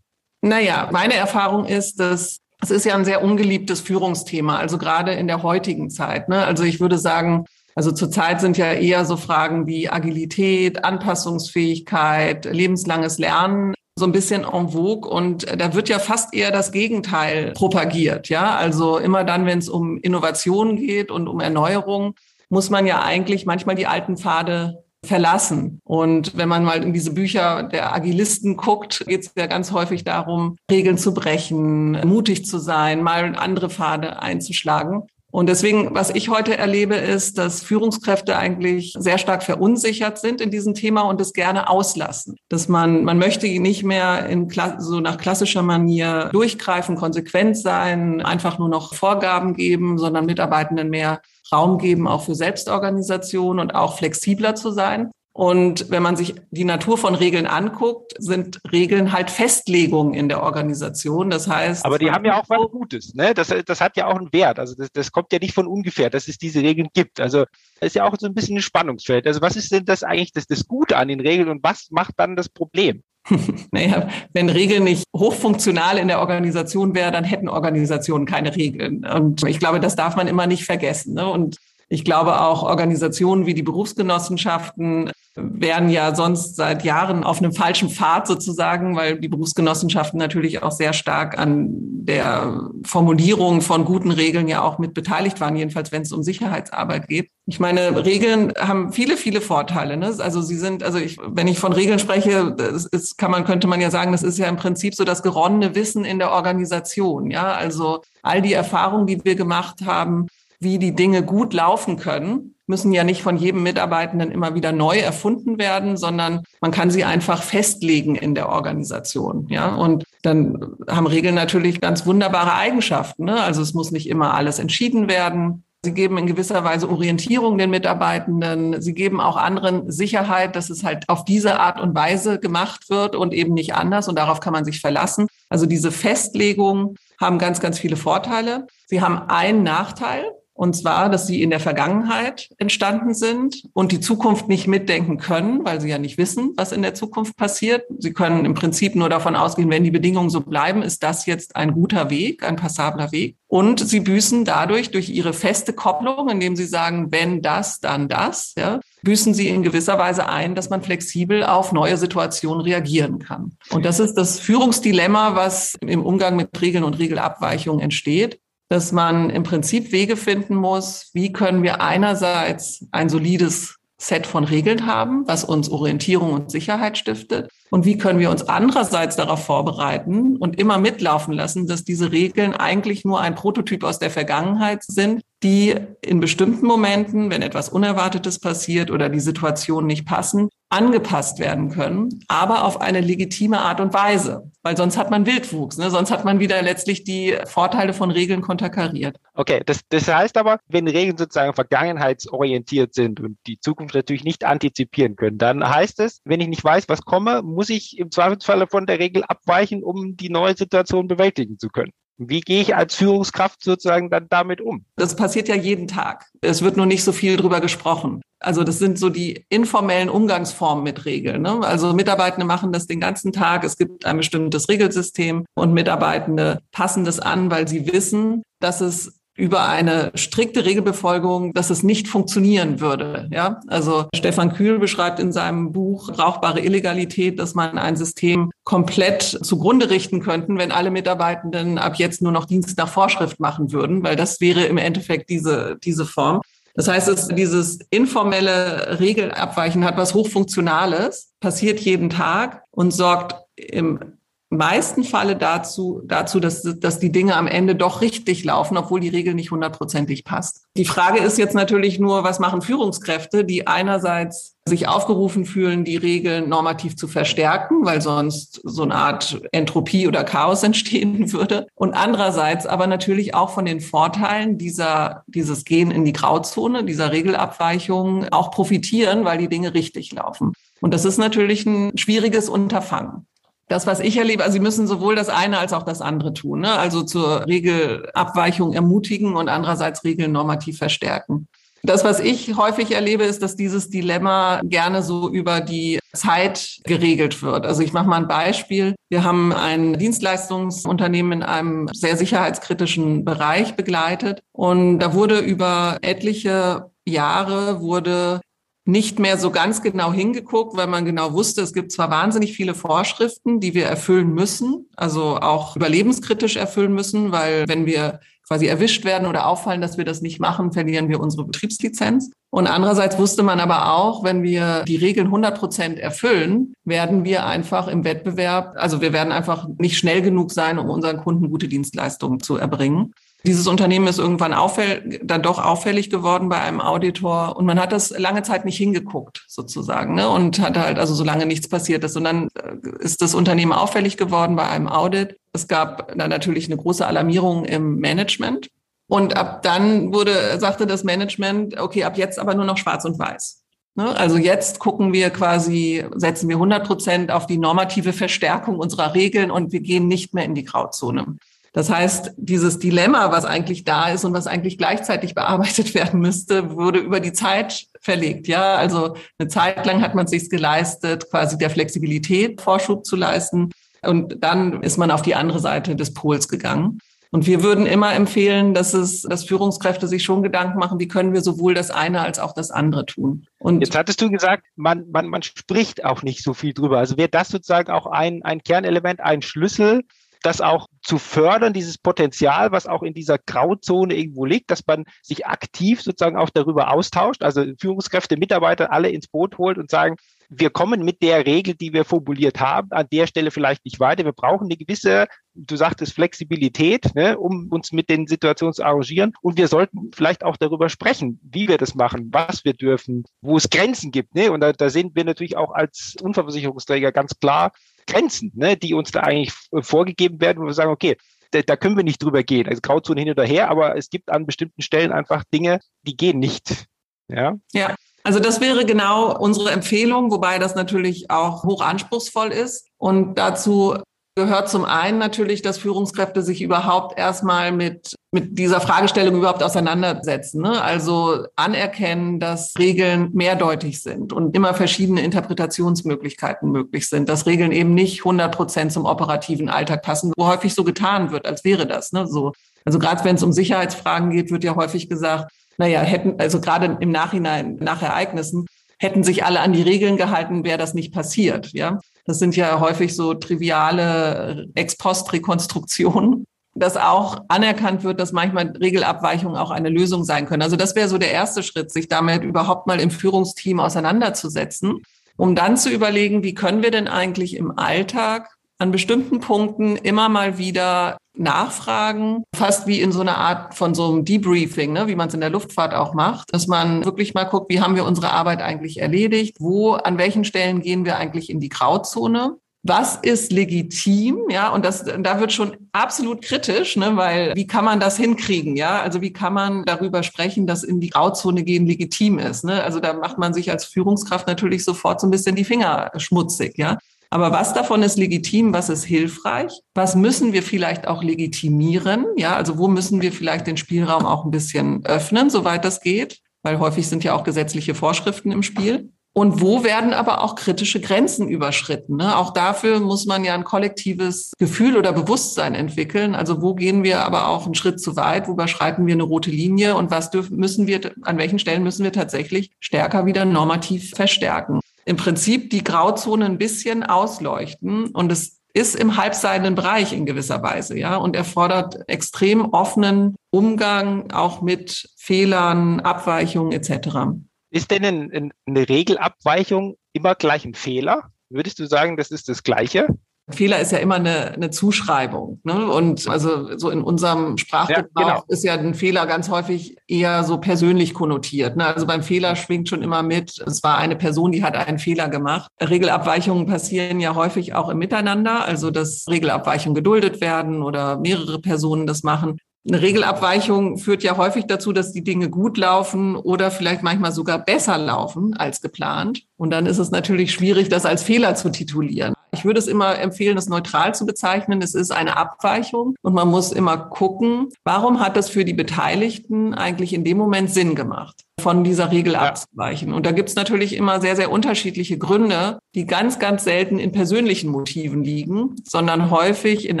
Naja, 0.44 0.90
meine 0.92 1.14
Erfahrung 1.14 1.64
ist, 1.64 1.98
dass 2.00 2.40
es 2.60 2.70
ist 2.70 2.84
ja 2.84 2.94
ein 2.94 3.04
sehr 3.06 3.24
ungeliebtes 3.24 3.80
Führungsthema, 3.80 4.58
also 4.58 4.76
gerade 4.76 5.12
in 5.12 5.26
der 5.26 5.42
heutigen 5.42 5.88
Zeit. 5.88 6.28
Ne? 6.28 6.44
Also 6.44 6.64
ich 6.64 6.80
würde 6.80 6.98
sagen, 6.98 7.46
also 7.74 7.92
zurzeit 7.92 8.42
sind 8.42 8.58
ja 8.58 8.72
eher 8.72 9.06
so 9.06 9.16
Fragen 9.16 9.66
wie 9.66 9.88
Agilität, 9.88 10.84
Anpassungsfähigkeit, 10.84 12.44
lebenslanges 12.44 13.18
Lernen 13.18 13.74
so 13.96 14.04
ein 14.04 14.12
bisschen 14.12 14.44
en 14.44 14.68
vogue 14.70 15.08
und 15.08 15.46
da 15.58 15.72
wird 15.72 15.88
ja 15.88 15.98
fast 15.98 16.34
eher 16.34 16.50
das 16.50 16.72
Gegenteil 16.72 17.52
propagiert. 17.52 18.28
Ja, 18.28 18.54
also 18.54 18.98
immer 18.98 19.24
dann, 19.24 19.46
wenn 19.46 19.60
es 19.60 19.68
um 19.70 19.98
Innovation 19.98 20.76
geht 20.76 21.10
und 21.10 21.26
um 21.26 21.40
Erneuerung, 21.40 22.16
muss 22.50 22.68
man 22.68 22.86
ja 22.86 23.02
eigentlich 23.02 23.46
manchmal 23.46 23.76
die 23.76 23.86
alten 23.86 24.18
Pfade 24.18 24.83
verlassen. 25.04 25.80
Und 25.84 26.36
wenn 26.36 26.48
man 26.48 26.64
mal 26.64 26.82
in 26.82 26.92
diese 26.92 27.12
Bücher 27.12 27.62
der 27.62 27.94
Agilisten 27.94 28.56
guckt, 28.56 29.04
geht 29.06 29.26
es 29.26 29.32
ja 29.36 29.46
ganz 29.46 29.72
häufig 29.72 30.04
darum, 30.04 30.56
Regeln 30.70 30.98
zu 30.98 31.14
brechen, 31.14 31.92
mutig 32.06 32.46
zu 32.46 32.58
sein, 32.58 33.02
mal 33.02 33.34
andere 33.36 33.70
Pfade 33.70 34.20
einzuschlagen. 34.20 35.02
Und 35.34 35.48
deswegen, 35.48 35.92
was 35.96 36.10
ich 36.10 36.28
heute 36.28 36.56
erlebe, 36.56 36.94
ist, 36.94 37.38
dass 37.38 37.60
Führungskräfte 37.60 38.36
eigentlich 38.36 38.94
sehr 38.96 39.18
stark 39.18 39.42
verunsichert 39.42 40.16
sind 40.16 40.40
in 40.40 40.52
diesem 40.52 40.74
Thema 40.74 41.00
und 41.00 41.20
es 41.20 41.32
gerne 41.32 41.68
auslassen. 41.68 42.36
Dass 42.48 42.68
man, 42.68 43.02
man 43.02 43.18
möchte 43.18 43.48
nicht 43.48 43.82
mehr 43.82 44.28
in 44.28 44.48
so 44.78 45.00
nach 45.00 45.18
klassischer 45.18 45.62
Manier 45.62 46.28
durchgreifen, 46.32 46.94
konsequent 46.94 47.56
sein, 47.56 48.22
einfach 48.22 48.60
nur 48.60 48.68
noch 48.68 48.94
Vorgaben 48.94 49.54
geben, 49.54 49.98
sondern 49.98 50.26
Mitarbeitenden 50.26 50.88
mehr 50.88 51.20
Raum 51.50 51.78
geben, 51.78 52.06
auch 52.06 52.22
für 52.22 52.36
Selbstorganisation 52.36 53.58
und 53.58 53.74
auch 53.74 53.98
flexibler 53.98 54.54
zu 54.54 54.70
sein. 54.70 55.10
Und 55.36 55.90
wenn 55.90 56.04
man 56.04 56.14
sich 56.14 56.36
die 56.52 56.64
Natur 56.64 56.96
von 56.96 57.16
Regeln 57.16 57.48
anguckt, 57.48 58.14
sind 58.18 58.60
Regeln 58.70 59.10
halt 59.10 59.32
Festlegungen 59.32 60.14
in 60.14 60.28
der 60.28 60.40
Organisation. 60.40 61.28
Das 61.28 61.48
heißt. 61.48 61.84
Aber 61.84 61.98
die 61.98 62.12
haben 62.12 62.24
ja 62.24 62.40
auch 62.40 62.48
was 62.48 62.70
Gutes, 62.70 63.14
ne? 63.14 63.34
Das, 63.34 63.52
das 63.66 63.80
hat 63.80 63.96
ja 63.96 64.06
auch 64.06 64.14
einen 64.14 64.32
Wert. 64.32 64.60
Also 64.60 64.76
das, 64.76 64.92
das 64.92 65.10
kommt 65.10 65.32
ja 65.32 65.40
nicht 65.40 65.52
von 65.52 65.66
ungefähr, 65.66 66.08
dass 66.08 66.28
es 66.28 66.38
diese 66.38 66.62
Regeln 66.62 66.86
gibt. 66.94 67.18
Also 67.18 67.46
das 67.80 67.88
ist 67.88 67.96
ja 67.96 68.04
auch 68.04 68.14
so 68.16 68.28
ein 68.28 68.34
bisschen 68.34 68.58
ein 68.58 68.62
Spannungsfeld. 68.62 69.26
Also 69.26 69.40
was 69.40 69.56
ist 69.56 69.72
denn 69.72 69.84
das 69.84 70.04
eigentlich 70.04 70.32
das, 70.32 70.46
das 70.46 70.68
Gute 70.68 70.96
an 70.96 71.08
den 71.08 71.18
Regeln 71.18 71.48
und 71.48 71.64
was 71.64 71.88
macht 71.90 72.14
dann 72.16 72.36
das 72.36 72.48
Problem? 72.48 73.02
naja, 73.72 74.08
wenn 74.34 74.48
Regeln 74.48 74.84
nicht 74.84 75.04
hochfunktional 75.16 75.98
in 75.98 76.06
der 76.06 76.20
Organisation 76.20 76.94
wäre, 76.94 77.10
dann 77.10 77.24
hätten 77.24 77.48
Organisationen 77.48 78.24
keine 78.24 78.54
Regeln. 78.54 79.04
Und 79.04 79.42
ich 79.48 79.58
glaube, 79.58 79.80
das 79.80 79.96
darf 79.96 80.14
man 80.14 80.28
immer 80.28 80.46
nicht 80.46 80.64
vergessen. 80.64 81.14
Ne? 81.14 81.28
Und 81.28 81.56
ich 81.88 82.04
glaube 82.04 82.40
auch 82.40 82.62
Organisationen 82.62 83.46
wie 83.46 83.54
die 83.54 83.62
Berufsgenossenschaften 83.62 85.10
wären 85.36 85.88
ja 85.88 86.14
sonst 86.14 86.56
seit 86.56 86.84
Jahren 86.84 87.24
auf 87.24 87.38
einem 87.38 87.52
falschen 87.52 87.90
Pfad 87.90 88.26
sozusagen, 88.26 88.94
weil 88.94 89.18
die 89.18 89.28
Berufsgenossenschaften 89.28 90.18
natürlich 90.18 90.62
auch 90.62 90.70
sehr 90.70 90.92
stark 90.92 91.38
an 91.38 91.68
der 92.04 92.70
Formulierung 92.84 93.60
von 93.60 93.84
guten 93.84 94.12
Regeln 94.12 94.46
ja 94.46 94.62
auch 94.62 94.78
mit 94.78 94.94
beteiligt 94.94 95.40
waren, 95.40 95.56
jedenfalls 95.56 95.90
wenn 95.90 96.02
es 96.02 96.12
um 96.12 96.22
Sicherheitsarbeit 96.22 97.08
geht. 97.08 97.30
Ich 97.46 97.60
meine, 97.60 98.04
Regeln 98.04 98.52
haben 98.58 98.92
viele, 98.92 99.16
viele 99.16 99.40
Vorteile. 99.40 99.96
Ne? 99.96 100.14
Also 100.18 100.40
sie 100.40 100.56
sind, 100.56 100.82
also 100.82 100.98
ich, 100.98 101.18
wenn 101.26 101.48
ich 101.48 101.58
von 101.58 101.72
Regeln 101.72 101.98
spreche, 101.98 102.54
ist, 102.92 103.18
kann 103.18 103.30
man, 103.30 103.44
könnte 103.44 103.66
man 103.66 103.80
ja 103.80 103.90
sagen, 103.90 104.12
das 104.12 104.22
ist 104.22 104.38
ja 104.38 104.48
im 104.48 104.56
Prinzip 104.56 104.94
so 104.94 105.04
das 105.04 105.22
geronnene 105.22 105.74
Wissen 105.74 106.04
in 106.04 106.18
der 106.18 106.30
Organisation. 106.30 107.30
Ja, 107.30 107.52
also 107.52 108.02
all 108.22 108.40
die 108.40 108.52
Erfahrungen, 108.52 109.06
die 109.06 109.22
wir 109.24 109.34
gemacht 109.34 109.80
haben, 109.84 110.26
wie 110.64 110.80
die 110.80 110.94
Dinge 110.94 111.22
gut 111.22 111.52
laufen 111.52 111.96
können, 111.96 112.54
müssen 112.66 112.92
ja 112.92 113.04
nicht 113.04 113.22
von 113.22 113.36
jedem 113.36 113.62
Mitarbeitenden 113.62 114.30
immer 114.30 114.54
wieder 114.54 114.72
neu 114.72 114.98
erfunden 114.98 115.58
werden, 115.58 115.96
sondern 115.96 116.42
man 116.60 116.70
kann 116.70 116.90
sie 116.90 117.04
einfach 117.04 117.42
festlegen 117.42 118.16
in 118.16 118.34
der 118.34 118.48
Organisation. 118.48 119.46
Ja, 119.50 119.74
und 119.74 120.04
dann 120.22 120.74
haben 120.88 121.06
Regeln 121.06 121.34
natürlich 121.34 121.80
ganz 121.80 122.06
wunderbare 122.06 122.54
Eigenschaften. 122.54 123.24
Ne? 123.26 123.40
Also 123.42 123.60
es 123.60 123.74
muss 123.74 123.90
nicht 123.90 124.08
immer 124.08 124.34
alles 124.34 124.58
entschieden 124.58 125.08
werden. 125.08 125.64
Sie 125.84 125.92
geben 125.92 126.16
in 126.16 126.26
gewisser 126.26 126.64
Weise 126.64 126.88
Orientierung 126.88 127.58
den 127.58 127.68
Mitarbeitenden. 127.68 128.80
Sie 128.80 128.94
geben 128.94 129.20
auch 129.20 129.36
anderen 129.36 129.90
Sicherheit, 129.92 130.56
dass 130.56 130.70
es 130.70 130.82
halt 130.82 131.06
auf 131.08 131.26
diese 131.26 131.60
Art 131.60 131.78
und 131.78 131.94
Weise 131.94 132.40
gemacht 132.40 132.88
wird 132.88 133.14
und 133.14 133.34
eben 133.34 133.52
nicht 133.52 133.74
anders. 133.74 134.08
Und 134.08 134.16
darauf 134.16 134.40
kann 134.40 134.54
man 134.54 134.64
sich 134.64 134.80
verlassen. 134.80 135.26
Also 135.50 135.66
diese 135.66 135.92
Festlegungen 135.92 136.96
haben 137.20 137.38
ganz, 137.38 137.60
ganz 137.60 137.78
viele 137.78 137.96
Vorteile. 137.96 138.66
Sie 138.86 139.02
haben 139.02 139.28
einen 139.28 139.62
Nachteil. 139.62 140.24
Und 140.54 140.76
zwar, 140.76 141.10
dass 141.10 141.26
sie 141.26 141.42
in 141.42 141.50
der 141.50 141.58
Vergangenheit 141.58 142.48
entstanden 142.58 143.12
sind 143.12 143.64
und 143.72 143.90
die 143.90 143.98
Zukunft 143.98 144.48
nicht 144.48 144.68
mitdenken 144.68 145.18
können, 145.18 145.64
weil 145.64 145.80
sie 145.80 145.88
ja 145.88 145.98
nicht 145.98 146.16
wissen, 146.16 146.52
was 146.56 146.70
in 146.70 146.82
der 146.82 146.94
Zukunft 146.94 147.36
passiert. 147.36 147.82
Sie 147.98 148.12
können 148.12 148.44
im 148.44 148.54
Prinzip 148.54 148.94
nur 148.94 149.08
davon 149.08 149.34
ausgehen, 149.34 149.68
wenn 149.68 149.82
die 149.82 149.90
Bedingungen 149.90 150.30
so 150.30 150.40
bleiben, 150.40 150.82
ist 150.82 151.02
das 151.02 151.26
jetzt 151.26 151.56
ein 151.56 151.72
guter 151.72 152.08
Weg, 152.08 152.44
ein 152.44 152.54
passabler 152.54 153.10
Weg. 153.10 153.36
Und 153.48 153.80
sie 153.80 154.00
büßen 154.00 154.44
dadurch 154.44 154.92
durch 154.92 155.08
ihre 155.08 155.32
feste 155.32 155.72
Kopplung, 155.72 156.28
indem 156.28 156.54
sie 156.54 156.66
sagen, 156.66 157.10
wenn 157.10 157.42
das, 157.42 157.80
dann 157.80 158.08
das, 158.08 158.54
ja, 158.56 158.80
büßen 159.02 159.34
sie 159.34 159.48
in 159.48 159.62
gewisser 159.62 159.98
Weise 159.98 160.28
ein, 160.28 160.54
dass 160.54 160.70
man 160.70 160.82
flexibel 160.82 161.44
auf 161.44 161.72
neue 161.72 161.96
Situationen 161.96 162.62
reagieren 162.62 163.18
kann. 163.18 163.52
Und 163.70 163.84
das 163.84 164.00
ist 164.00 164.14
das 164.14 164.40
Führungsdilemma, 164.40 165.34
was 165.34 165.76
im 165.80 166.04
Umgang 166.04 166.36
mit 166.36 166.48
Regeln 166.60 166.84
und 166.84 166.98
Regelabweichungen 166.98 167.80
entsteht 167.80 168.40
dass 168.74 168.90
man 168.90 169.30
im 169.30 169.44
Prinzip 169.44 169.92
Wege 169.92 170.16
finden 170.16 170.56
muss, 170.56 171.10
wie 171.12 171.32
können 171.32 171.62
wir 171.62 171.80
einerseits 171.80 172.84
ein 172.90 173.08
solides 173.08 173.76
Set 173.98 174.26
von 174.26 174.42
Regeln 174.42 174.84
haben, 174.84 175.22
was 175.28 175.44
uns 175.44 175.68
Orientierung 175.68 176.32
und 176.32 176.50
Sicherheit 176.50 176.98
stiftet. 176.98 177.52
Und 177.70 177.84
wie 177.84 177.98
können 177.98 178.18
wir 178.18 178.30
uns 178.30 178.46
andererseits 178.48 179.16
darauf 179.16 179.44
vorbereiten 179.44 180.36
und 180.36 180.58
immer 180.58 180.78
mitlaufen 180.78 181.34
lassen, 181.34 181.66
dass 181.66 181.84
diese 181.84 182.12
Regeln 182.12 182.54
eigentlich 182.54 183.04
nur 183.04 183.20
ein 183.20 183.34
Prototyp 183.34 183.84
aus 183.84 183.98
der 183.98 184.10
Vergangenheit 184.10 184.82
sind, 184.84 185.22
die 185.42 185.74
in 186.00 186.20
bestimmten 186.20 186.66
Momenten, 186.66 187.30
wenn 187.30 187.42
etwas 187.42 187.68
Unerwartetes 187.68 188.38
passiert 188.38 188.90
oder 188.90 189.10
die 189.10 189.20
Situation 189.20 189.86
nicht 189.86 190.06
passen, 190.06 190.48
angepasst 190.70 191.38
werden 191.38 191.70
können, 191.70 192.24
aber 192.26 192.64
auf 192.64 192.80
eine 192.80 193.00
legitime 193.00 193.60
Art 193.60 193.80
und 193.80 193.94
Weise, 193.94 194.50
weil 194.62 194.76
sonst 194.76 194.96
hat 194.96 195.10
man 195.10 195.24
Wildwuchs, 195.26 195.76
ne? 195.76 195.90
sonst 195.90 196.10
hat 196.10 196.24
man 196.24 196.40
wieder 196.40 196.60
letztlich 196.62 197.04
die 197.04 197.36
Vorteile 197.44 197.92
von 197.92 198.10
Regeln 198.10 198.40
konterkariert. 198.40 199.18
Okay, 199.34 199.60
das, 199.64 199.80
das 199.90 200.08
heißt 200.08 200.36
aber, 200.36 200.58
wenn 200.66 200.88
Regeln 200.88 201.16
sozusagen 201.16 201.52
vergangenheitsorientiert 201.52 202.94
sind 202.94 203.20
und 203.20 203.36
die 203.46 203.60
Zukunft 203.60 203.94
natürlich 203.94 204.24
nicht 204.24 204.44
antizipieren 204.44 205.14
können, 205.14 205.38
dann 205.38 205.68
heißt 205.68 206.00
es, 206.00 206.22
wenn 206.24 206.40
ich 206.40 206.48
nicht 206.48 206.64
weiß, 206.64 206.88
was 206.88 207.02
komme, 207.02 207.42
muss 207.54 207.70
ich 207.70 207.98
im 207.98 208.10
Zweifelsfalle 208.10 208.66
von 208.66 208.86
der 208.86 208.98
Regel 208.98 209.24
abweichen, 209.24 209.82
um 209.82 210.16
die 210.16 210.30
neue 210.30 210.56
Situation 210.56 211.08
bewältigen 211.08 211.58
zu 211.58 211.68
können. 211.68 211.92
Wie 212.16 212.40
gehe 212.40 212.60
ich 212.60 212.76
als 212.76 212.94
Führungskraft 212.94 213.62
sozusagen 213.62 214.08
dann 214.08 214.28
damit 214.28 214.60
um? 214.60 214.84
Das 214.96 215.16
passiert 215.16 215.48
ja 215.48 215.56
jeden 215.56 215.88
Tag. 215.88 216.26
Es 216.42 216.62
wird 216.62 216.76
nur 216.76 216.86
nicht 216.86 217.02
so 217.02 217.10
viel 217.10 217.36
drüber 217.36 217.60
gesprochen. 217.60 218.22
Also 218.38 218.62
das 218.62 218.78
sind 218.78 218.98
so 218.98 219.08
die 219.08 219.44
informellen 219.48 220.08
Umgangsformen 220.08 220.84
mit 220.84 221.06
Regeln. 221.06 221.42
Ne? 221.42 221.60
Also 221.62 221.92
Mitarbeitende 221.92 222.46
machen 222.46 222.72
das 222.72 222.86
den 222.86 223.00
ganzen 223.00 223.32
Tag. 223.32 223.64
Es 223.64 223.76
gibt 223.76 224.06
ein 224.06 224.18
bestimmtes 224.18 224.68
Regelsystem 224.68 225.44
und 225.54 225.72
Mitarbeitende 225.72 226.60
passen 226.70 227.04
das 227.04 227.18
an, 227.18 227.50
weil 227.50 227.66
sie 227.66 227.90
wissen, 227.92 228.42
dass 228.60 228.80
es 228.80 229.18
über 229.36 229.68
eine 229.68 230.12
strikte 230.14 230.64
Regelbefolgung, 230.64 231.52
dass 231.54 231.70
es 231.70 231.82
nicht 231.82 232.06
funktionieren 232.08 232.80
würde. 232.80 233.28
Ja, 233.32 233.60
also 233.66 234.06
Stefan 234.14 234.54
Kühl 234.54 234.78
beschreibt 234.78 235.18
in 235.18 235.32
seinem 235.32 235.72
Buch 235.72 236.12
Brauchbare 236.12 236.60
Illegalität, 236.60 237.38
dass 237.38 237.54
man 237.54 237.78
ein 237.78 237.96
System 237.96 238.52
komplett 238.62 239.22
zugrunde 239.22 239.90
richten 239.90 240.20
könnten, 240.20 240.58
wenn 240.58 240.72
alle 240.72 240.90
Mitarbeitenden 240.90 241.78
ab 241.78 241.96
jetzt 241.96 242.22
nur 242.22 242.32
noch 242.32 242.44
Dienst 242.44 242.78
nach 242.78 242.88
Vorschrift 242.88 243.40
machen 243.40 243.72
würden, 243.72 244.04
weil 244.04 244.16
das 244.16 244.40
wäre 244.40 244.64
im 244.64 244.78
Endeffekt 244.78 245.30
diese, 245.30 245.76
diese 245.82 246.04
Form. 246.04 246.40
Das 246.74 246.88
heißt, 246.88 247.08
es, 247.08 247.28
dieses 247.28 247.78
informelle 247.90 248.98
Regelabweichen 248.98 249.84
hat 249.84 249.96
was 249.96 250.14
Hochfunktionales, 250.14 251.32
passiert 251.40 251.80
jeden 251.80 252.10
Tag 252.10 252.62
und 252.70 252.92
sorgt 252.92 253.36
im 253.56 254.18
meisten 254.56 255.04
Falle 255.04 255.36
dazu, 255.36 256.02
dazu 256.04 256.40
dass, 256.40 256.62
dass 256.62 256.98
die 256.98 257.12
Dinge 257.12 257.36
am 257.36 257.46
Ende 257.46 257.74
doch 257.74 258.00
richtig 258.00 258.44
laufen, 258.44 258.76
obwohl 258.76 259.00
die 259.00 259.08
Regel 259.08 259.34
nicht 259.34 259.50
hundertprozentig 259.50 260.24
passt. 260.24 260.64
Die 260.76 260.84
Frage 260.84 261.18
ist 261.18 261.38
jetzt 261.38 261.54
natürlich 261.54 261.98
nur, 261.98 262.24
was 262.24 262.38
machen 262.38 262.62
Führungskräfte, 262.62 263.44
die 263.44 263.66
einerseits 263.66 264.56
sich 264.66 264.88
aufgerufen 264.88 265.44
fühlen, 265.44 265.84
die 265.84 265.96
Regeln 265.96 266.48
normativ 266.48 266.96
zu 266.96 267.06
verstärken, 267.06 267.84
weil 267.84 268.00
sonst 268.00 268.60
so 268.64 268.82
eine 268.82 268.94
Art 268.94 269.42
Entropie 269.52 270.08
oder 270.08 270.24
Chaos 270.24 270.62
entstehen 270.64 271.32
würde. 271.32 271.66
Und 271.74 271.92
andererseits 271.94 272.66
aber 272.66 272.86
natürlich 272.86 273.34
auch 273.34 273.50
von 273.50 273.66
den 273.66 273.80
Vorteilen 273.80 274.56
dieser, 274.56 275.22
dieses 275.26 275.64
Gehen 275.64 275.90
in 275.90 276.04
die 276.04 276.14
Grauzone, 276.14 276.84
dieser 276.84 277.12
Regelabweichung 277.12 278.26
auch 278.30 278.50
profitieren, 278.50 279.24
weil 279.24 279.38
die 279.38 279.48
Dinge 279.48 279.74
richtig 279.74 280.12
laufen. 280.12 280.52
Und 280.80 280.94
das 280.94 281.04
ist 281.04 281.18
natürlich 281.18 281.66
ein 281.66 281.96
schwieriges 281.96 282.48
Unterfangen 282.48 283.26
das, 283.68 283.86
was 283.86 284.00
ich 284.00 284.16
erlebe, 284.16 284.42
also 284.42 284.52
Sie 284.52 284.60
müssen 284.60 284.86
sowohl 284.86 285.14
das 285.14 285.28
eine 285.28 285.58
als 285.58 285.72
auch 285.72 285.84
das 285.84 286.00
andere 286.00 286.34
tun. 286.34 286.60
Ne? 286.60 286.72
Also 286.72 287.02
zur 287.02 287.46
Regelabweichung 287.46 288.72
ermutigen 288.72 289.36
und 289.36 289.48
andererseits 289.48 290.04
Regeln 290.04 290.32
normativ 290.32 290.78
verstärken. 290.78 291.48
Das, 291.82 292.02
was 292.02 292.18
ich 292.18 292.56
häufig 292.56 292.92
erlebe, 292.92 293.24
ist, 293.24 293.42
dass 293.42 293.56
dieses 293.56 293.90
Dilemma 293.90 294.62
gerne 294.64 295.02
so 295.02 295.28
über 295.28 295.60
die 295.60 295.98
Zeit 296.14 296.78
geregelt 296.84 297.42
wird. 297.42 297.66
Also 297.66 297.82
ich 297.82 297.92
mache 297.92 298.08
mal 298.08 298.16
ein 298.16 298.28
Beispiel. 298.28 298.94
Wir 299.10 299.22
haben 299.22 299.52
ein 299.52 299.98
Dienstleistungsunternehmen 299.98 301.32
in 301.32 301.42
einem 301.42 301.88
sehr 301.92 302.16
sicherheitskritischen 302.16 303.26
Bereich 303.26 303.76
begleitet 303.76 304.40
und 304.52 304.98
da 304.98 305.12
wurde 305.12 305.40
über 305.40 305.98
etliche 306.00 306.90
Jahre 307.06 307.82
wurde 307.82 308.40
nicht 308.86 309.18
mehr 309.18 309.38
so 309.38 309.50
ganz 309.50 309.82
genau 309.82 310.12
hingeguckt, 310.12 310.76
weil 310.76 310.86
man 310.86 311.04
genau 311.04 311.32
wusste, 311.32 311.62
es 311.62 311.72
gibt 311.72 311.90
zwar 311.90 312.10
wahnsinnig 312.10 312.52
viele 312.54 312.74
Vorschriften, 312.74 313.60
die 313.60 313.74
wir 313.74 313.86
erfüllen 313.86 314.34
müssen, 314.34 314.88
also 314.96 315.38
auch 315.38 315.76
überlebenskritisch 315.76 316.56
erfüllen 316.56 316.92
müssen, 316.92 317.32
weil 317.32 317.64
wenn 317.66 317.86
wir 317.86 318.20
quasi 318.46 318.66
erwischt 318.66 319.06
werden 319.06 319.26
oder 319.26 319.46
auffallen, 319.46 319.80
dass 319.80 319.96
wir 319.96 320.04
das 320.04 320.20
nicht 320.20 320.38
machen, 320.38 320.72
verlieren 320.72 321.08
wir 321.08 321.20
unsere 321.20 321.44
Betriebslizenz. 321.44 322.30
Und 322.50 322.66
andererseits 322.66 323.18
wusste 323.18 323.42
man 323.42 323.58
aber 323.58 323.94
auch, 323.94 324.22
wenn 324.22 324.42
wir 324.42 324.84
die 324.86 324.96
Regeln 324.96 325.28
100 325.28 325.58
Prozent 325.58 325.98
erfüllen, 325.98 326.74
werden 326.84 327.24
wir 327.24 327.46
einfach 327.46 327.88
im 327.88 328.04
Wettbewerb, 328.04 328.74
also 328.76 329.00
wir 329.00 329.14
werden 329.14 329.32
einfach 329.32 329.66
nicht 329.78 329.96
schnell 329.96 330.20
genug 330.20 330.52
sein, 330.52 330.78
um 330.78 330.90
unseren 330.90 331.16
Kunden 331.16 331.50
gute 331.50 331.68
Dienstleistungen 331.68 332.40
zu 332.40 332.56
erbringen. 332.56 333.14
Dieses 333.46 333.66
Unternehmen 333.66 334.06
ist 334.06 334.18
irgendwann 334.18 334.54
auffäll 334.54 335.20
dann 335.22 335.42
doch 335.42 335.62
auffällig 335.62 336.08
geworden 336.08 336.48
bei 336.48 336.60
einem 336.60 336.80
Auditor 336.80 337.56
und 337.56 337.66
man 337.66 337.78
hat 337.78 337.92
das 337.92 338.10
lange 338.18 338.42
Zeit 338.42 338.64
nicht 338.64 338.78
hingeguckt 338.78 339.44
sozusagen 339.48 340.14
ne? 340.14 340.28
und 340.30 340.60
hat 340.60 340.78
halt 340.78 340.98
also 340.98 341.14
solange 341.14 341.44
nichts 341.44 341.68
passiert 341.68 342.04
ist 342.04 342.16
und 342.16 342.24
dann 342.24 342.48
äh, 342.54 342.76
ist 343.00 343.20
das 343.20 343.34
Unternehmen 343.34 343.72
auffällig 343.72 344.16
geworden 344.16 344.56
bei 344.56 344.66
einem 344.66 344.88
Audit. 344.88 345.38
Es 345.52 345.68
gab 345.68 346.16
dann 346.16 346.30
natürlich 346.30 346.66
eine 346.66 346.78
große 346.78 347.06
Alarmierung 347.06 347.66
im 347.66 347.96
Management 347.96 348.70
und 349.08 349.36
ab 349.36 349.62
dann 349.62 350.14
wurde 350.14 350.58
sagte 350.58 350.86
das 350.86 351.04
Management 351.04 351.78
okay 351.78 352.04
ab 352.04 352.16
jetzt 352.16 352.38
aber 352.38 352.54
nur 352.54 352.64
noch 352.64 352.78
Schwarz 352.78 353.04
und 353.04 353.18
Weiß. 353.18 353.62
Ne? 353.94 354.16
Also 354.16 354.38
jetzt 354.38 354.78
gucken 354.78 355.12
wir 355.12 355.28
quasi, 355.30 356.04
setzen 356.16 356.48
wir 356.48 356.56
100 356.56 356.86
Prozent 356.86 357.30
auf 357.30 357.46
die 357.46 357.58
normative 357.58 358.12
Verstärkung 358.12 358.78
unserer 358.78 359.14
Regeln 359.14 359.50
und 359.50 359.72
wir 359.72 359.80
gehen 359.80 360.08
nicht 360.08 360.34
mehr 360.34 360.44
in 360.44 360.54
die 360.54 360.64
Grauzone. 360.64 361.36
Das 361.74 361.90
heißt, 361.90 362.34
dieses 362.36 362.78
Dilemma, 362.78 363.32
was 363.32 363.44
eigentlich 363.44 363.82
da 363.82 364.08
ist 364.08 364.24
und 364.24 364.32
was 364.32 364.46
eigentlich 364.46 364.78
gleichzeitig 364.78 365.34
bearbeitet 365.34 365.92
werden 365.94 366.20
müsste, 366.20 366.76
wurde 366.76 367.00
über 367.00 367.18
die 367.18 367.32
Zeit 367.32 367.88
verlegt. 368.00 368.46
Ja, 368.46 368.76
also 368.76 369.16
eine 369.38 369.48
Zeit 369.48 369.84
lang 369.84 370.00
hat 370.00 370.14
man 370.14 370.28
sich 370.28 370.48
geleistet, 370.48 371.28
quasi 371.30 371.58
der 371.58 371.70
Flexibilität 371.70 372.62
Vorschub 372.62 373.04
zu 373.04 373.16
leisten. 373.16 373.72
Und 374.02 374.42
dann 374.42 374.84
ist 374.84 374.98
man 374.98 375.10
auf 375.10 375.22
die 375.22 375.34
andere 375.34 375.58
Seite 375.58 375.96
des 375.96 376.14
Pols 376.14 376.48
gegangen. 376.48 377.00
Und 377.32 377.46
wir 377.46 377.64
würden 377.64 377.86
immer 377.86 378.14
empfehlen, 378.14 378.74
dass 378.74 378.94
es, 378.94 379.22
dass 379.22 379.44
Führungskräfte 379.44 380.06
sich 380.06 380.22
schon 380.22 380.44
Gedanken 380.44 380.78
machen, 380.78 381.00
wie 381.00 381.08
können 381.08 381.32
wir 381.32 381.40
sowohl 381.40 381.74
das 381.74 381.90
eine 381.90 382.20
als 382.20 382.38
auch 382.38 382.52
das 382.52 382.70
andere 382.70 383.06
tun. 383.06 383.46
Und 383.58 383.80
jetzt 383.80 383.96
hattest 383.96 384.20
du 384.20 384.30
gesagt, 384.30 384.62
man, 384.76 385.10
man, 385.10 385.26
man 385.26 385.42
spricht 385.42 386.04
auch 386.04 386.22
nicht 386.22 386.44
so 386.44 386.54
viel 386.54 386.72
drüber. 386.72 386.98
Also 386.98 387.16
wäre 387.16 387.28
das 387.28 387.48
sozusagen 387.48 387.90
auch 387.90 388.06
ein, 388.06 388.44
ein 388.44 388.62
Kernelement, 388.62 389.18
ein 389.18 389.42
Schlüssel, 389.42 390.04
das 390.44 390.60
auch 390.60 390.86
zu 391.04 391.18
fördern, 391.18 391.72
dieses 391.74 391.98
Potenzial, 391.98 392.72
was 392.72 392.86
auch 392.86 393.02
in 393.02 393.14
dieser 393.14 393.38
Grauzone 393.38 394.14
irgendwo 394.14 394.46
liegt, 394.46 394.70
dass 394.70 394.86
man 394.86 395.04
sich 395.22 395.46
aktiv 395.46 396.00
sozusagen 396.00 396.36
auch 396.36 396.50
darüber 396.50 396.90
austauscht, 396.92 397.42
also 397.42 397.64
Führungskräfte, 397.78 398.38
Mitarbeiter 398.38 398.90
alle 398.90 399.10
ins 399.10 399.28
Boot 399.28 399.58
holt 399.58 399.76
und 399.76 399.90
sagen, 399.90 400.16
wir 400.48 400.70
kommen 400.70 401.04
mit 401.04 401.22
der 401.22 401.46
Regel, 401.46 401.74
die 401.74 401.92
wir 401.92 402.04
formuliert 402.04 402.60
haben, 402.60 402.90
an 402.90 403.06
der 403.12 403.26
Stelle 403.26 403.50
vielleicht 403.50 403.84
nicht 403.84 404.00
weiter. 404.00 404.24
Wir 404.24 404.32
brauchen 404.32 404.64
eine 404.64 404.76
gewisse, 404.76 405.26
du 405.54 405.76
sagtest, 405.76 406.14
Flexibilität, 406.14 407.14
ne, 407.14 407.38
um 407.38 407.68
uns 407.70 407.92
mit 407.92 408.08
den 408.10 408.26
Situationen 408.26 408.74
zu 408.74 408.84
arrangieren. 408.84 409.32
Und 409.40 409.56
wir 409.56 409.68
sollten 409.68 410.10
vielleicht 410.14 410.44
auch 410.44 410.56
darüber 410.56 410.88
sprechen, 410.88 411.40
wie 411.42 411.68
wir 411.68 411.78
das 411.78 411.94
machen, 411.94 412.28
was 412.32 412.64
wir 412.64 412.74
dürfen, 412.74 413.24
wo 413.40 413.56
es 413.56 413.70
Grenzen 413.70 414.10
gibt. 414.10 414.34
Ne? 414.34 414.50
Und 414.50 414.60
da, 414.60 414.72
da 414.72 414.90
sehen 414.90 415.12
wir 415.14 415.24
natürlich 415.24 415.56
auch 415.56 415.72
als 415.72 416.16
Unfallversicherungsträger 416.20 417.12
ganz 417.12 417.38
klar 417.38 417.72
Grenzen, 418.06 418.52
ne, 418.54 418.76
die 418.76 418.94
uns 418.94 419.12
da 419.12 419.20
eigentlich 419.20 419.52
vorgegeben 419.80 420.40
werden, 420.40 420.62
wo 420.62 420.66
wir 420.66 420.74
sagen, 420.74 420.90
okay, 420.90 421.16
da, 421.52 421.62
da 421.62 421.76
können 421.76 421.96
wir 421.96 422.04
nicht 422.04 422.22
drüber 422.22 422.42
gehen. 422.42 422.68
Also 422.68 422.80
Grauzone 422.82 423.20
hin 423.20 423.30
oder 423.30 423.44
her, 423.44 423.70
aber 423.70 423.96
es 423.96 424.10
gibt 424.10 424.30
an 424.30 424.46
bestimmten 424.46 424.82
Stellen 424.82 425.12
einfach 425.12 425.44
Dinge, 425.44 425.80
die 426.02 426.16
gehen 426.16 426.38
nicht. 426.38 426.86
Ja. 427.28 427.54
Ja. 427.72 427.94
Also 428.26 428.40
das 428.40 428.60
wäre 428.62 428.86
genau 428.86 429.36
unsere 429.38 429.70
Empfehlung, 429.70 430.30
wobei 430.30 430.58
das 430.58 430.74
natürlich 430.74 431.30
auch 431.30 431.64
hoch 431.64 431.82
anspruchsvoll 431.82 432.52
ist. 432.52 432.88
Und 432.96 433.34
dazu 433.34 433.98
gehört 434.36 434.68
zum 434.68 434.84
einen 434.84 435.18
natürlich, 435.18 435.62
dass 435.62 435.78
Führungskräfte 435.78 436.42
sich 436.42 436.60
überhaupt 436.60 437.16
erstmal 437.16 437.70
mit, 437.70 438.16
mit 438.32 438.58
dieser 438.58 438.80
Fragestellung 438.80 439.36
überhaupt 439.36 439.62
auseinandersetzen. 439.62 440.60
Ne? 440.60 440.82
Also 440.82 441.46
anerkennen, 441.54 442.40
dass 442.40 442.74
Regeln 442.76 443.30
mehrdeutig 443.32 444.02
sind 444.02 444.32
und 444.32 444.56
immer 444.56 444.74
verschiedene 444.74 445.22
Interpretationsmöglichkeiten 445.22 446.70
möglich 446.72 447.08
sind, 447.08 447.28
dass 447.28 447.46
Regeln 447.46 447.70
eben 447.70 447.94
nicht 447.94 448.20
100 448.20 448.54
Prozent 448.54 448.92
zum 448.92 449.04
operativen 449.04 449.68
Alltag 449.68 450.02
passen, 450.02 450.32
wo 450.36 450.48
häufig 450.48 450.74
so 450.74 450.82
getan 450.82 451.30
wird, 451.30 451.46
als 451.46 451.64
wäre 451.64 451.86
das. 451.86 452.10
Ne? 452.12 452.26
So. 452.26 452.52
Also 452.84 452.98
gerade 452.98 453.24
wenn 453.24 453.36
es 453.36 453.42
um 453.44 453.52
Sicherheitsfragen 453.52 454.30
geht, 454.30 454.50
wird 454.50 454.64
ja 454.64 454.74
häufig 454.74 455.08
gesagt, 455.08 455.52
naja, 455.78 456.00
hätten, 456.00 456.40
also 456.40 456.60
gerade 456.60 456.96
im 457.00 457.10
Nachhinein, 457.10 457.76
nach 457.80 458.02
Ereignissen, 458.02 458.66
hätten 458.98 459.22
sich 459.22 459.44
alle 459.44 459.60
an 459.60 459.72
die 459.72 459.82
Regeln 459.82 460.16
gehalten, 460.16 460.64
wäre 460.64 460.78
das 460.78 460.94
nicht 460.94 461.12
passiert, 461.12 461.72
ja. 461.72 461.98
Das 462.24 462.38
sind 462.38 462.56
ja 462.56 462.80
häufig 462.80 463.14
so 463.14 463.34
triviale 463.34 464.66
Ex-Post-Rekonstruktionen, 464.74 466.46
dass 466.74 466.96
auch 466.96 467.42
anerkannt 467.48 468.02
wird, 468.02 468.18
dass 468.18 468.32
manchmal 468.32 468.68
Regelabweichungen 468.68 469.56
auch 469.56 469.70
eine 469.70 469.90
Lösung 469.90 470.24
sein 470.24 470.46
können. 470.46 470.62
Also 470.62 470.76
das 470.76 470.96
wäre 470.96 471.08
so 471.08 471.18
der 471.18 471.32
erste 471.32 471.62
Schritt, 471.62 471.92
sich 471.92 472.08
damit 472.08 472.42
überhaupt 472.42 472.86
mal 472.86 472.98
im 472.98 473.10
Führungsteam 473.10 473.78
auseinanderzusetzen, 473.78 475.02
um 475.36 475.54
dann 475.54 475.76
zu 475.76 475.90
überlegen, 475.90 476.42
wie 476.42 476.54
können 476.54 476.82
wir 476.82 476.90
denn 476.90 477.08
eigentlich 477.08 477.56
im 477.56 477.78
Alltag 477.78 478.53
an 478.78 478.90
bestimmten 478.90 479.40
Punkten 479.40 479.96
immer 479.96 480.28
mal 480.28 480.58
wieder 480.58 481.16
nachfragen, 481.36 482.44
fast 482.54 482.86
wie 482.86 483.00
in 483.00 483.12
so 483.12 483.20
einer 483.20 483.36
Art 483.36 483.74
von 483.74 483.94
so 483.94 484.08
einem 484.08 484.24
Debriefing, 484.24 484.92
ne, 484.92 485.08
wie 485.08 485.16
man 485.16 485.28
es 485.28 485.34
in 485.34 485.40
der 485.40 485.50
Luftfahrt 485.50 485.94
auch 485.94 486.14
macht, 486.14 486.54
dass 486.54 486.66
man 486.66 487.04
wirklich 487.04 487.34
mal 487.34 487.44
guckt, 487.44 487.70
wie 487.70 487.80
haben 487.80 487.96
wir 487.96 488.04
unsere 488.04 488.30
Arbeit 488.30 488.62
eigentlich 488.62 489.00
erledigt, 489.00 489.56
wo, 489.58 489.92
an 489.94 490.18
welchen 490.18 490.44
Stellen 490.44 490.80
gehen 490.80 491.04
wir 491.04 491.16
eigentlich 491.16 491.50
in 491.50 491.60
die 491.60 491.68
Grauzone. 491.68 492.56
Was 492.86 493.16
ist 493.16 493.50
legitim? 493.50 494.50
Ja, 494.50 494.68
und 494.68 494.84
das, 494.84 495.04
da 495.04 495.40
wird 495.40 495.52
schon 495.52 495.88
absolut 495.92 496.42
kritisch, 496.42 496.96
ne, 496.96 497.16
weil 497.16 497.54
wie 497.56 497.66
kann 497.66 497.84
man 497.84 497.98
das 497.98 498.18
hinkriegen? 498.18 498.76
Ja, 498.76 499.00
also 499.00 499.22
wie 499.22 499.32
kann 499.32 499.54
man 499.54 499.84
darüber 499.86 500.22
sprechen, 500.22 500.66
dass 500.66 500.84
in 500.84 501.00
die 501.00 501.08
Grauzone 501.08 501.64
gehen 501.64 501.86
legitim 501.86 502.38
ist? 502.38 502.62
Ne? 502.62 502.82
Also 502.84 503.00
da 503.00 503.14
macht 503.14 503.38
man 503.38 503.54
sich 503.54 503.70
als 503.70 503.86
Führungskraft 503.86 504.46
natürlich 504.46 504.84
sofort 504.84 505.20
so 505.20 505.26
ein 505.26 505.30
bisschen 505.30 505.56
die 505.56 505.64
Finger 505.64 506.12
schmutzig. 506.18 506.76
Ja, 506.76 506.98
aber 507.34 507.50
was 507.50 507.74
davon 507.74 508.04
ist 508.04 508.16
legitim, 508.16 508.72
was 508.72 508.88
ist 508.88 509.02
hilfreich? 509.02 509.80
Was 509.92 510.14
müssen 510.14 510.52
wir 510.52 510.62
vielleicht 510.62 511.08
auch 511.08 511.24
legitimieren? 511.24 512.26
Ja, 512.36 512.54
also 512.54 512.78
wo 512.78 512.86
müssen 512.86 513.22
wir 513.22 513.32
vielleicht 513.32 513.66
den 513.66 513.76
Spielraum 513.76 514.24
auch 514.24 514.44
ein 514.44 514.52
bisschen 514.52 515.04
öffnen, 515.04 515.50
soweit 515.50 515.84
das 515.84 516.00
geht? 516.00 516.38
Weil 516.62 516.78
häufig 516.78 517.08
sind 517.08 517.24
ja 517.24 517.34
auch 517.34 517.42
gesetzliche 517.42 517.96
Vorschriften 517.96 518.52
im 518.52 518.62
Spiel. 518.62 519.10
Und 519.32 519.60
wo 519.60 519.82
werden 519.82 520.12
aber 520.12 520.44
auch 520.44 520.54
kritische 520.54 521.00
Grenzen 521.00 521.48
überschritten? 521.48 522.18
Ne? 522.18 522.36
Auch 522.36 522.52
dafür 522.52 523.00
muss 523.00 523.26
man 523.26 523.44
ja 523.44 523.54
ein 523.54 523.64
kollektives 523.64 524.52
Gefühl 524.56 524.96
oder 524.96 525.12
Bewusstsein 525.12 525.74
entwickeln. 525.74 526.36
Also 526.36 526.62
wo 526.62 526.76
gehen 526.76 527.02
wir 527.02 527.24
aber 527.24 527.48
auch 527.48 527.64
einen 527.64 527.74
Schritt 527.74 528.00
zu 528.00 528.14
weit? 528.14 528.46
Wo 528.46 528.52
überschreiten 528.52 529.08
wir 529.08 529.14
eine 529.14 529.24
rote 529.24 529.50
Linie? 529.50 529.96
Und 529.96 530.12
was 530.12 530.30
dürfen, 530.30 530.56
müssen 530.56 530.86
wir, 530.86 531.00
an 531.22 531.38
welchen 531.38 531.58
Stellen 531.58 531.82
müssen 531.82 532.04
wir 532.04 532.12
tatsächlich 532.12 532.70
stärker 532.78 533.26
wieder 533.26 533.44
normativ 533.44 534.10
verstärken? 534.10 534.78
Im 535.04 535.16
Prinzip 535.16 535.70
die 535.70 535.84
Grauzone 535.84 536.46
ein 536.46 536.58
bisschen 536.58 537.02
ausleuchten 537.02 538.06
und 538.08 538.32
es 538.32 538.60
ist 538.72 538.96
im 538.96 539.16
halbseidenen 539.16 539.76
Bereich 539.76 540.12
in 540.12 540.26
gewisser 540.26 540.62
Weise, 540.62 540.98
ja, 540.98 541.16
und 541.16 541.36
erfordert 541.36 542.08
extrem 542.08 542.66
offenen 542.72 543.36
Umgang 543.50 544.32
auch 544.32 544.62
mit 544.62 545.08
Fehlern, 545.16 546.00
Abweichungen 546.00 546.72
etc. 546.72 547.38
Ist 547.70 547.90
denn 547.90 548.52
eine 548.66 548.88
Regelabweichung 548.88 549.96
immer 550.12 550.34
gleich 550.34 550.64
ein 550.64 550.74
Fehler? 550.74 551.30
Würdest 551.50 551.78
du 551.78 551.86
sagen, 551.86 552.16
das 552.16 552.30
ist 552.30 552.48
das 552.48 552.64
Gleiche? 552.64 553.06
Fehler 553.50 553.78
ist 553.78 553.92
ja 553.92 553.98
immer 553.98 554.14
eine, 554.14 554.52
eine 554.52 554.70
Zuschreibung. 554.70 555.60
Ne? 555.64 555.86
Und 555.86 556.28
also 556.28 556.78
so 556.78 556.88
in 556.88 557.02
unserem 557.02 557.58
Sprachgebrauch 557.58 558.20
ja, 558.20 558.34
genau. 558.34 558.44
ist 558.48 558.64
ja 558.64 558.74
ein 558.74 558.94
Fehler 558.94 559.26
ganz 559.26 559.50
häufig 559.50 559.96
eher 560.08 560.44
so 560.44 560.58
persönlich 560.58 561.12
konnotiert. 561.12 561.76
Ne? 561.76 561.86
Also 561.86 562.06
beim 562.06 562.22
Fehler 562.22 562.56
schwingt 562.56 562.88
schon 562.88 563.02
immer 563.02 563.22
mit, 563.22 563.62
es 563.66 563.82
war 563.82 563.98
eine 563.98 564.16
Person, 564.16 564.52
die 564.52 564.64
hat 564.64 564.76
einen 564.76 564.98
Fehler 564.98 565.28
gemacht. 565.28 565.70
Regelabweichungen 565.80 566.66
passieren 566.66 567.20
ja 567.20 567.34
häufig 567.34 567.74
auch 567.74 567.90
im 567.90 567.98
Miteinander, 567.98 568.64
also 568.64 568.90
dass 568.90 569.26
Regelabweichungen 569.28 569.94
geduldet 569.94 570.40
werden 570.40 570.82
oder 570.82 571.18
mehrere 571.18 571.60
Personen 571.60 572.06
das 572.06 572.22
machen. 572.22 572.58
Eine 572.86 573.00
Regelabweichung 573.00 573.96
führt 573.96 574.22
ja 574.22 574.36
häufig 574.36 574.66
dazu, 574.66 574.92
dass 574.92 575.12
die 575.12 575.24
Dinge 575.24 575.48
gut 575.48 575.78
laufen 575.78 576.36
oder 576.36 576.70
vielleicht 576.70 577.02
manchmal 577.02 577.32
sogar 577.32 577.58
besser 577.58 577.96
laufen 577.96 578.54
als 578.54 578.82
geplant. 578.82 579.42
Und 579.56 579.70
dann 579.70 579.86
ist 579.86 579.96
es 579.96 580.10
natürlich 580.10 580.52
schwierig, 580.52 580.90
das 580.90 581.06
als 581.06 581.22
Fehler 581.22 581.54
zu 581.54 581.70
titulieren. 581.70 582.33
Ich 582.54 582.64
würde 582.64 582.78
es 582.78 582.86
immer 582.86 583.18
empfehlen, 583.18 583.56
das 583.56 583.68
neutral 583.68 584.14
zu 584.14 584.24
bezeichnen. 584.24 584.80
Es 584.80 584.94
ist 584.94 585.10
eine 585.10 585.36
Abweichung 585.36 586.14
und 586.22 586.32
man 586.32 586.48
muss 586.48 586.72
immer 586.72 586.96
gucken, 586.96 587.68
warum 587.84 588.20
hat 588.20 588.36
das 588.36 588.48
für 588.48 588.64
die 588.64 588.72
Beteiligten 588.72 589.74
eigentlich 589.74 590.14
in 590.14 590.24
dem 590.24 590.38
Moment 590.38 590.70
Sinn 590.70 590.94
gemacht, 590.94 591.44
von 591.60 591.84
dieser 591.84 592.10
Regel 592.10 592.34
ja. 592.34 592.40
abzuweichen. 592.40 593.12
Und 593.12 593.26
da 593.26 593.32
gibt 593.32 593.48
es 593.50 593.56
natürlich 593.56 593.94
immer 593.96 594.20
sehr, 594.20 594.36
sehr 594.36 594.50
unterschiedliche 594.50 595.18
Gründe, 595.18 595.78
die 595.94 596.06
ganz, 596.06 596.38
ganz 596.38 596.64
selten 596.64 596.98
in 596.98 597.12
persönlichen 597.12 597.70
Motiven 597.70 598.24
liegen, 598.24 598.76
sondern 598.84 599.30
häufig 599.30 599.88
in 599.88 600.00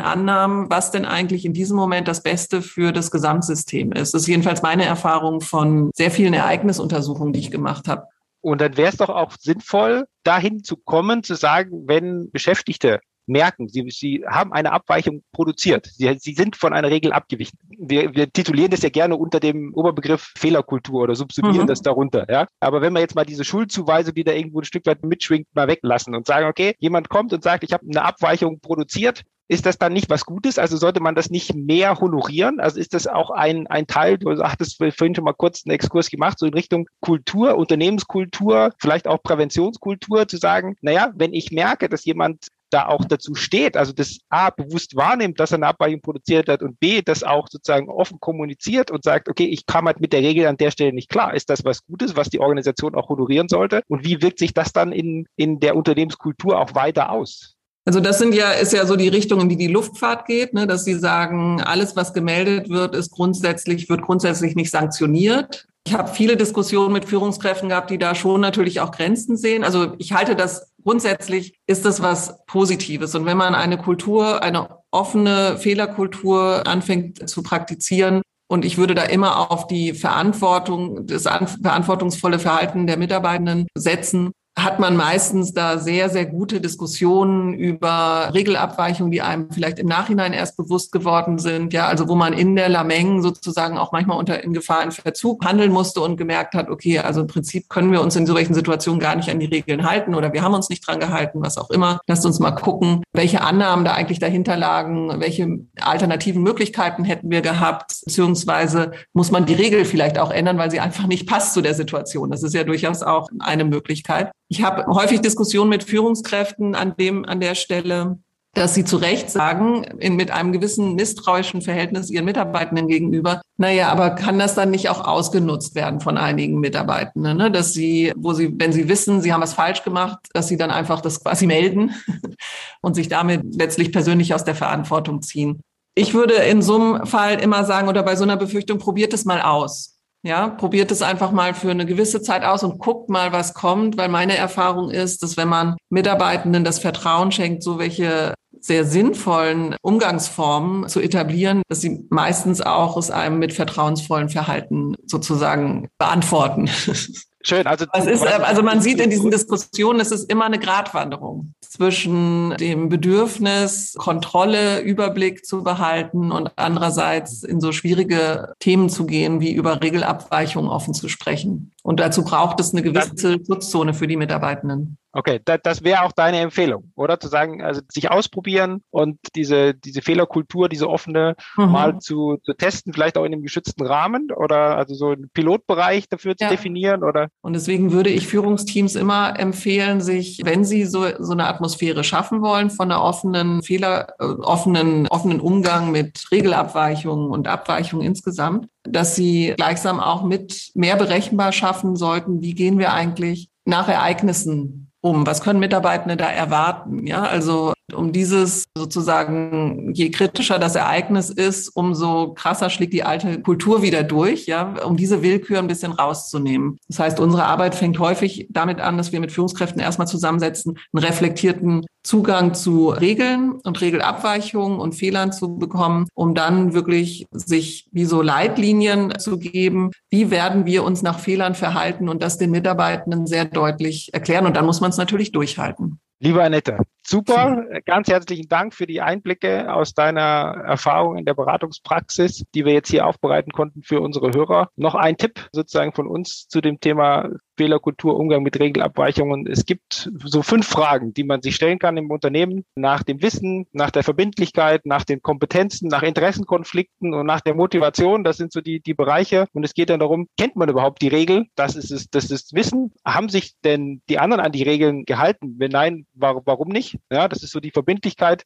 Annahmen, 0.00 0.70
was 0.70 0.90
denn 0.90 1.04
eigentlich 1.04 1.44
in 1.44 1.52
diesem 1.52 1.76
Moment 1.76 2.08
das 2.08 2.22
Beste 2.22 2.62
für 2.62 2.92
das 2.92 3.10
Gesamtsystem 3.10 3.92
ist. 3.92 4.14
Das 4.14 4.22
ist 4.22 4.28
jedenfalls 4.28 4.62
meine 4.62 4.84
Erfahrung 4.84 5.40
von 5.40 5.90
sehr 5.94 6.10
vielen 6.10 6.34
Ereignisuntersuchungen, 6.34 7.32
die 7.32 7.40
ich 7.40 7.50
gemacht 7.50 7.88
habe. 7.88 8.06
Und 8.44 8.60
dann 8.60 8.76
wäre 8.76 8.90
es 8.90 8.98
doch 8.98 9.08
auch 9.08 9.32
sinnvoll, 9.40 10.04
dahin 10.22 10.62
zu 10.62 10.76
kommen, 10.76 11.22
zu 11.22 11.34
sagen, 11.34 11.84
wenn 11.86 12.30
Beschäftigte 12.30 13.00
merken, 13.26 13.68
sie, 13.68 13.88
sie 13.88 14.22
haben 14.28 14.52
eine 14.52 14.72
Abweichung 14.72 15.22
produziert. 15.32 15.86
Sie, 15.86 16.14
sie 16.18 16.34
sind 16.34 16.54
von 16.54 16.74
einer 16.74 16.90
Regel 16.90 17.14
abgewichen. 17.14 17.58
Wir, 17.78 18.14
wir 18.14 18.30
titulieren 18.30 18.70
das 18.70 18.82
ja 18.82 18.90
gerne 18.90 19.16
unter 19.16 19.40
dem 19.40 19.72
Oberbegriff 19.72 20.34
Fehlerkultur 20.36 21.04
oder 21.04 21.14
subsumieren 21.14 21.62
mhm. 21.62 21.68
das 21.68 21.80
darunter. 21.80 22.26
Ja? 22.30 22.46
Aber 22.60 22.82
wenn 22.82 22.92
wir 22.92 23.00
jetzt 23.00 23.14
mal 23.14 23.24
diese 23.24 23.44
Schuldzuweisung, 23.44 24.12
die 24.12 24.24
da 24.24 24.32
irgendwo 24.32 24.60
ein 24.60 24.64
Stück 24.64 24.84
weit 24.84 25.02
mitschwingt, 25.02 25.46
mal 25.54 25.66
weglassen 25.66 26.14
und 26.14 26.26
sagen, 26.26 26.46
okay, 26.46 26.74
jemand 26.80 27.08
kommt 27.08 27.32
und 27.32 27.42
sagt, 27.42 27.64
ich 27.64 27.72
habe 27.72 27.86
eine 27.86 28.04
Abweichung 28.04 28.60
produziert, 28.60 29.22
ist 29.48 29.66
das 29.66 29.78
dann 29.78 29.92
nicht 29.92 30.10
was 30.10 30.24
Gutes? 30.24 30.58
Also 30.58 30.76
sollte 30.76 31.00
man 31.00 31.14
das 31.14 31.30
nicht 31.30 31.54
mehr 31.54 32.00
honorieren? 32.00 32.60
Also 32.60 32.80
ist 32.80 32.94
das 32.94 33.06
auch 33.06 33.30
ein, 33.30 33.66
ein 33.66 33.86
Teil, 33.86 34.18
du 34.18 34.42
hattest 34.42 34.78
vorhin 34.78 35.14
schon 35.14 35.24
mal 35.24 35.34
kurz 35.34 35.62
einen 35.64 35.74
Exkurs 35.74 36.10
gemacht, 36.10 36.38
so 36.38 36.46
in 36.46 36.54
Richtung 36.54 36.86
Kultur, 37.00 37.56
Unternehmenskultur, 37.56 38.72
vielleicht 38.78 39.06
auch 39.06 39.22
Präventionskultur, 39.22 40.28
zu 40.28 40.38
sagen, 40.38 40.76
naja, 40.80 41.12
wenn 41.14 41.34
ich 41.34 41.50
merke, 41.50 41.88
dass 41.88 42.04
jemand 42.04 42.48
da 42.70 42.86
auch 42.86 43.04
dazu 43.04 43.34
steht, 43.34 43.76
also 43.76 43.92
das 43.92 44.18
A 44.30 44.50
bewusst 44.50 44.96
wahrnimmt, 44.96 45.38
dass 45.38 45.52
er 45.52 45.58
eine 45.58 45.68
Abweichung 45.68 46.00
produziert 46.00 46.48
hat 46.48 46.62
und 46.62 46.80
B, 46.80 47.02
das 47.02 47.22
auch 47.22 47.46
sozusagen 47.48 47.88
offen 47.88 48.18
kommuniziert 48.18 48.90
und 48.90 49.04
sagt, 49.04 49.28
okay, 49.28 49.44
ich 49.44 49.66
kam 49.66 49.86
halt 49.86 50.00
mit 50.00 50.12
der 50.12 50.22
Regel 50.22 50.46
an 50.46 50.56
der 50.56 50.72
Stelle 50.72 50.92
nicht 50.92 51.08
klar. 51.08 51.34
Ist 51.34 51.50
das 51.50 51.64
was 51.64 51.84
Gutes, 51.86 52.16
was 52.16 52.30
die 52.30 52.40
Organisation 52.40 52.96
auch 52.96 53.08
honorieren 53.08 53.48
sollte? 53.48 53.82
Und 53.88 54.04
wie 54.04 54.20
wirkt 54.22 54.40
sich 54.40 54.54
das 54.54 54.72
dann 54.72 54.90
in, 54.90 55.26
in 55.36 55.60
der 55.60 55.76
Unternehmenskultur 55.76 56.58
auch 56.58 56.74
weiter 56.74 57.10
aus? 57.10 57.53
Also 57.86 58.00
das 58.00 58.18
sind 58.18 58.34
ja, 58.34 58.50
ist 58.50 58.72
ja 58.72 58.86
so 58.86 58.96
die 58.96 59.08
Richtung, 59.08 59.40
in 59.40 59.48
die 59.48 59.56
die 59.56 59.66
Luftfahrt 59.66 60.26
geht, 60.26 60.54
ne, 60.54 60.66
dass 60.66 60.84
sie 60.84 60.94
sagen, 60.94 61.60
alles, 61.60 61.96
was 61.96 62.14
gemeldet 62.14 62.70
wird, 62.70 62.94
ist 62.94 63.10
grundsätzlich, 63.10 63.88
wird 63.90 64.02
grundsätzlich 64.02 64.54
nicht 64.56 64.70
sanktioniert. 64.70 65.66
Ich 65.86 65.92
habe 65.92 66.08
viele 66.08 66.38
Diskussionen 66.38 66.94
mit 66.94 67.04
Führungskräften 67.04 67.68
gehabt, 67.68 67.90
die 67.90 67.98
da 67.98 68.14
schon 68.14 68.40
natürlich 68.40 68.80
auch 68.80 68.90
Grenzen 68.90 69.36
sehen. 69.36 69.64
Also 69.64 69.92
ich 69.98 70.14
halte 70.14 70.34
das 70.34 70.72
grundsätzlich 70.82 71.58
ist 71.66 71.84
das 71.84 72.00
was 72.00 72.44
Positives. 72.46 73.14
Und 73.14 73.26
wenn 73.26 73.36
man 73.36 73.54
eine 73.54 73.78
Kultur, 73.78 74.42
eine 74.42 74.68
offene 74.90 75.58
Fehlerkultur 75.58 76.66
anfängt 76.66 77.28
zu 77.28 77.42
praktizieren, 77.42 78.22
und 78.46 78.64
ich 78.64 78.76
würde 78.76 78.94
da 78.94 79.04
immer 79.04 79.50
auf 79.50 79.66
die 79.66 79.94
Verantwortung, 79.94 81.06
das 81.06 81.22
verantwortungsvolle 81.22 82.38
Verhalten 82.38 82.86
der 82.86 82.98
Mitarbeitenden 82.98 83.66
setzen, 83.74 84.32
hat 84.56 84.78
man 84.78 84.96
meistens 84.96 85.52
da 85.52 85.78
sehr, 85.78 86.08
sehr 86.08 86.26
gute 86.26 86.60
Diskussionen 86.60 87.54
über 87.54 88.30
Regelabweichungen, 88.32 89.10
die 89.10 89.20
einem 89.20 89.50
vielleicht 89.50 89.80
im 89.80 89.88
Nachhinein 89.88 90.32
erst 90.32 90.56
bewusst 90.56 90.92
geworden 90.92 91.38
sind. 91.38 91.72
Ja, 91.72 91.88
also 91.88 92.08
wo 92.08 92.14
man 92.14 92.32
in 92.32 92.54
der 92.54 92.68
Lameng 92.68 93.20
sozusagen 93.20 93.78
auch 93.78 93.90
manchmal 93.90 94.16
unter 94.16 94.44
in 94.44 94.52
Gefahr 94.52 94.84
in 94.84 94.92
Verzug 94.92 95.44
handeln 95.44 95.72
musste 95.72 96.00
und 96.00 96.16
gemerkt 96.16 96.54
hat, 96.54 96.70
okay, 96.70 97.00
also 97.00 97.22
im 97.22 97.26
Prinzip 97.26 97.68
können 97.68 97.90
wir 97.90 98.00
uns 98.00 98.14
in 98.14 98.26
solchen 98.26 98.54
Situationen 98.54 99.00
gar 99.00 99.16
nicht 99.16 99.28
an 99.28 99.40
die 99.40 99.46
Regeln 99.46 99.88
halten 99.88 100.14
oder 100.14 100.32
wir 100.32 100.42
haben 100.42 100.54
uns 100.54 100.68
nicht 100.68 100.86
dran 100.86 101.00
gehalten, 101.00 101.42
was 101.42 101.58
auch 101.58 101.70
immer. 101.70 102.00
Lasst 102.06 102.24
uns 102.24 102.38
mal 102.38 102.52
gucken, 102.52 103.02
welche 103.12 103.40
Annahmen 103.40 103.84
da 103.84 103.92
eigentlich 103.92 104.20
dahinter 104.20 104.56
lagen, 104.56 105.20
welche 105.20 105.48
alternativen 105.80 106.42
Möglichkeiten 106.42 107.02
hätten 107.02 107.30
wir 107.30 107.40
gehabt, 107.40 107.96
beziehungsweise 108.04 108.92
muss 109.14 109.32
man 109.32 109.46
die 109.46 109.54
Regel 109.54 109.84
vielleicht 109.84 110.18
auch 110.18 110.30
ändern, 110.30 110.58
weil 110.58 110.70
sie 110.70 110.80
einfach 110.80 111.08
nicht 111.08 111.28
passt 111.28 111.54
zu 111.54 111.60
der 111.60 111.74
Situation. 111.74 112.30
Das 112.30 112.44
ist 112.44 112.54
ja 112.54 112.62
durchaus 112.62 113.02
auch 113.02 113.28
eine 113.40 113.64
Möglichkeit. 113.64 114.30
Ich 114.48 114.62
habe 114.62 114.86
häufig 114.86 115.20
Diskussionen 115.20 115.70
mit 115.70 115.84
Führungskräften 115.84 116.74
an 116.74 116.96
dem, 116.96 117.24
an 117.24 117.40
der 117.40 117.54
Stelle, 117.54 118.18
dass 118.54 118.74
sie 118.74 118.84
zu 118.84 118.96
Recht 118.96 119.30
sagen, 119.30 119.82
in, 119.98 120.16
mit 120.16 120.30
einem 120.30 120.52
gewissen 120.52 120.94
misstrauischen 120.94 121.60
Verhältnis 121.60 122.10
ihren 122.10 122.24
Mitarbeitenden 122.24 122.88
gegenüber, 122.88 123.42
naja, 123.56 123.88
aber 123.88 124.10
kann 124.10 124.38
das 124.38 124.54
dann 124.54 124.70
nicht 124.70 124.88
auch 124.88 125.04
ausgenutzt 125.04 125.74
werden 125.74 126.00
von 126.00 126.16
einigen 126.16 126.60
Mitarbeitenden, 126.60 127.36
ne? 127.36 127.50
dass 127.50 127.72
sie, 127.72 128.12
wo 128.16 128.32
sie, 128.32 128.52
wenn 128.56 128.72
sie 128.72 128.88
wissen, 128.88 129.20
sie 129.20 129.32
haben 129.32 129.42
was 129.42 129.54
falsch 129.54 129.82
gemacht, 129.82 130.18
dass 130.32 130.48
sie 130.48 130.56
dann 130.56 130.70
einfach 130.70 131.00
das 131.00 131.22
quasi 131.22 131.46
melden 131.46 131.94
und 132.80 132.94
sich 132.94 133.08
damit 133.08 133.42
letztlich 133.54 133.92
persönlich 133.92 134.34
aus 134.34 134.44
der 134.44 134.54
Verantwortung 134.54 135.20
ziehen. 135.22 135.60
Ich 135.96 136.14
würde 136.14 136.34
in 136.34 136.62
so 136.62 136.74
einem 136.74 137.06
Fall 137.06 137.40
immer 137.40 137.64
sagen 137.64 137.88
oder 137.88 138.02
bei 138.02 138.16
so 138.16 138.24
einer 138.24 138.36
Befürchtung, 138.36 138.78
probiert 138.78 139.12
es 139.12 139.24
mal 139.24 139.40
aus. 139.40 139.93
Ja, 140.24 140.48
probiert 140.48 140.90
es 140.90 141.02
einfach 141.02 141.32
mal 141.32 141.52
für 141.52 141.70
eine 141.70 141.84
gewisse 141.84 142.22
Zeit 142.22 142.44
aus 142.44 142.62
und 142.62 142.78
guckt 142.78 143.10
mal, 143.10 143.32
was 143.32 143.52
kommt, 143.52 143.98
weil 143.98 144.08
meine 144.08 144.34
Erfahrung 144.34 144.90
ist, 144.90 145.22
dass 145.22 145.36
wenn 145.36 145.48
man 145.48 145.76
Mitarbeitenden 145.90 146.64
das 146.64 146.78
Vertrauen 146.78 147.30
schenkt, 147.30 147.62
so 147.62 147.78
welche 147.78 148.32
sehr 148.58 148.86
sinnvollen 148.86 149.76
Umgangsformen 149.82 150.88
zu 150.88 151.00
etablieren, 151.00 151.60
dass 151.68 151.82
sie 151.82 152.06
meistens 152.08 152.62
auch 152.62 152.96
es 152.96 153.10
einem 153.10 153.38
mit 153.38 153.52
vertrauensvolllem 153.52 154.30
Verhalten 154.30 154.94
sozusagen 155.04 155.88
beantworten. 155.98 156.70
Schön. 157.46 157.66
Also, 157.66 157.84
ist, 158.06 158.26
also 158.26 158.62
man 158.62 158.80
sieht 158.80 159.00
in 159.00 159.10
diesen 159.10 159.30
Diskussionen, 159.30 160.00
es 160.00 160.10
ist 160.10 160.30
immer 160.30 160.46
eine 160.46 160.58
Gratwanderung 160.58 161.52
zwischen 161.60 162.56
dem 162.56 162.88
Bedürfnis, 162.88 163.94
Kontrolle, 163.98 164.80
Überblick 164.80 165.44
zu 165.44 165.62
behalten 165.62 166.32
und 166.32 166.52
andererseits 166.56 167.42
in 167.42 167.60
so 167.60 167.72
schwierige 167.72 168.54
Themen 168.60 168.88
zu 168.88 169.04
gehen, 169.04 169.40
wie 169.40 169.52
über 169.52 169.82
Regelabweichungen 169.82 170.70
offen 170.70 170.94
zu 170.94 171.08
sprechen. 171.08 171.72
Und 171.82 172.00
dazu 172.00 172.24
braucht 172.24 172.60
es 172.60 172.72
eine 172.72 172.82
gewisse 172.82 173.38
Schutzzone 173.44 173.92
für 173.92 174.06
die 174.06 174.16
Mitarbeitenden. 174.16 174.96
Okay, 175.16 175.40
das, 175.44 175.60
das 175.62 175.84
wäre 175.84 176.02
auch 176.02 176.10
deine 176.10 176.40
Empfehlung, 176.40 176.90
oder? 176.96 177.20
Zu 177.20 177.28
sagen, 177.28 177.62
also 177.62 177.80
sich 177.88 178.10
ausprobieren 178.10 178.82
und 178.90 179.18
diese, 179.36 179.72
diese 179.72 180.02
Fehlerkultur, 180.02 180.68
diese 180.68 180.88
offene 180.88 181.36
mhm. 181.56 181.70
mal 181.70 181.98
zu, 182.00 182.38
zu 182.42 182.52
testen, 182.52 182.92
vielleicht 182.92 183.16
auch 183.16 183.24
in 183.24 183.32
einem 183.32 183.42
geschützten 183.42 183.86
Rahmen 183.86 184.32
oder 184.32 184.76
also 184.76 184.94
so 184.94 185.10
einen 185.10 185.30
Pilotbereich 185.32 186.08
dafür 186.08 186.36
zu 186.36 186.44
ja. 186.44 186.50
definieren, 186.50 187.04
oder? 187.04 187.28
Und 187.42 187.52
deswegen 187.52 187.92
würde 187.92 188.10
ich 188.10 188.26
Führungsteams 188.26 188.96
immer 188.96 189.38
empfehlen, 189.38 190.00
sich, 190.00 190.40
wenn 190.44 190.64
sie 190.64 190.84
so, 190.84 191.06
so 191.20 191.32
eine 191.32 191.46
Atmosphäre 191.46 192.02
schaffen 192.02 192.42
wollen, 192.42 192.70
von 192.70 192.90
einer 192.90 193.02
offenen 193.02 193.62
Fehler, 193.62 194.08
äh, 194.18 194.24
offenen, 194.24 195.06
offenen 195.06 195.38
Umgang 195.38 195.92
mit 195.92 196.26
Regelabweichungen 196.32 197.30
und 197.30 197.46
Abweichungen 197.46 198.04
insgesamt, 198.04 198.66
dass 198.82 199.14
sie 199.14 199.54
gleichsam 199.56 200.00
auch 200.00 200.24
mit 200.24 200.72
mehr 200.74 200.96
berechenbar 200.96 201.52
schaffen 201.52 201.94
sollten, 201.94 202.42
wie 202.42 202.54
gehen 202.54 202.80
wir 202.80 202.92
eigentlich 202.92 203.48
nach 203.64 203.88
Ereignissen 203.88 204.83
um? 205.04 205.26
Was 205.26 205.42
können 205.42 205.60
Mitarbeitende 205.60 206.16
da 206.16 206.30
erwarten? 206.30 207.06
Ja, 207.06 207.24
also 207.24 207.74
um 207.92 208.12
dieses 208.12 208.64
sozusagen, 208.76 209.92
je 209.94 210.10
kritischer 210.10 210.58
das 210.58 210.74
Ereignis 210.74 211.30
ist, 211.30 211.68
umso 211.74 212.32
krasser 212.32 212.70
schlägt 212.70 212.92
die 212.92 213.04
alte 213.04 213.40
Kultur 213.42 213.82
wieder 213.82 214.02
durch, 214.02 214.46
ja, 214.46 214.74
um 214.84 214.96
diese 214.96 215.22
Willkür 215.22 215.58
ein 215.58 215.66
bisschen 215.66 215.92
rauszunehmen. 215.92 216.78
Das 216.88 216.98
heißt, 216.98 217.20
unsere 217.20 217.44
Arbeit 217.44 217.74
fängt 217.74 217.98
häufig 217.98 218.46
damit 218.50 218.80
an, 218.80 218.96
dass 218.96 219.12
wir 219.12 219.20
mit 219.20 219.32
Führungskräften 219.32 219.80
erstmal 219.80 220.08
zusammensetzen, 220.08 220.78
einen 220.92 221.04
reflektierten 221.04 221.84
Zugang 222.02 222.54
zu 222.54 222.90
Regeln 222.90 223.52
und 223.52 223.80
Regelabweichungen 223.80 224.78
und 224.78 224.94
Fehlern 224.94 225.32
zu 225.32 225.56
bekommen, 225.56 226.06
um 226.14 226.34
dann 226.34 226.74
wirklich 226.74 227.26
sich 227.32 227.88
wie 227.92 228.04
so 228.04 228.22
Leitlinien 228.22 229.18
zu 229.18 229.38
geben, 229.38 229.90
wie 230.10 230.30
werden 230.30 230.66
wir 230.66 230.84
uns 230.84 231.02
nach 231.02 231.18
Fehlern 231.18 231.54
verhalten 231.54 232.08
und 232.08 232.22
das 232.22 232.38
den 232.38 232.50
Mitarbeitenden 232.50 233.26
sehr 233.26 233.46
deutlich 233.46 234.12
erklären. 234.12 234.46
Und 234.46 234.56
dann 234.56 234.66
muss 234.66 234.80
man 234.80 234.90
es 234.90 234.96
natürlich 234.96 235.32
durchhalten. 235.32 235.98
Lieber 236.20 236.44
Annette, 236.44 236.78
super. 237.06 237.64
Ganz 237.86 238.08
herzlichen 238.08 238.48
Dank 238.48 238.74
für 238.74 238.86
die 238.86 239.00
Einblicke 239.00 239.72
aus 239.72 239.94
deiner 239.94 240.62
Erfahrung 240.66 241.16
in 241.16 241.24
der 241.24 241.34
Beratungspraxis, 241.34 242.44
die 242.54 242.64
wir 242.64 242.72
jetzt 242.72 242.90
hier 242.90 243.06
aufbereiten 243.06 243.52
konnten 243.52 243.82
für 243.82 244.00
unsere 244.00 244.32
Hörer. 244.32 244.70
Noch 244.76 244.94
ein 244.94 245.16
Tipp 245.16 245.48
sozusagen 245.52 245.92
von 245.92 246.06
uns 246.06 246.46
zu 246.48 246.60
dem 246.60 246.80
Thema 246.80 247.30
Fehlerkultur, 247.56 248.16
Umgang 248.16 248.42
mit 248.42 248.58
Regelabweichungen. 248.58 249.46
Es 249.46 249.64
gibt 249.64 250.10
so 250.24 250.42
fünf 250.42 250.66
Fragen, 250.66 251.14
die 251.14 251.24
man 251.24 251.42
sich 251.42 251.54
stellen 251.54 251.78
kann 251.78 251.96
im 251.96 252.10
Unternehmen 252.10 252.64
nach 252.74 253.02
dem 253.02 253.22
Wissen, 253.22 253.66
nach 253.72 253.90
der 253.90 254.02
Verbindlichkeit, 254.02 254.86
nach 254.86 255.04
den 255.04 255.22
Kompetenzen, 255.22 255.88
nach 255.88 256.02
Interessenkonflikten 256.02 257.14
und 257.14 257.26
nach 257.26 257.40
der 257.40 257.54
Motivation. 257.54 258.24
Das 258.24 258.36
sind 258.36 258.52
so 258.52 258.60
die, 258.60 258.80
die 258.80 258.94
Bereiche. 258.94 259.46
Und 259.52 259.64
es 259.64 259.74
geht 259.74 259.90
dann 259.90 260.00
darum, 260.00 260.26
kennt 260.36 260.56
man 260.56 260.68
überhaupt 260.68 261.02
die 261.02 261.08
Regel? 261.08 261.46
Das 261.54 261.76
ist 261.76 261.90
es, 261.90 262.08
das 262.10 262.30
ist 262.30 262.54
Wissen. 262.54 262.92
Haben 263.04 263.28
sich 263.28 263.54
denn 263.62 264.02
die 264.08 264.18
anderen 264.18 264.44
an 264.44 264.52
die 264.52 264.62
Regeln 264.62 265.04
gehalten? 265.04 265.54
Wenn 265.58 265.70
nein, 265.70 266.06
warum 266.14 266.68
nicht? 266.68 266.93
Ja, 267.10 267.28
das 267.28 267.42
ist 267.42 267.52
so 267.52 267.60
die 267.60 267.70
Verbindlichkeit. 267.70 268.44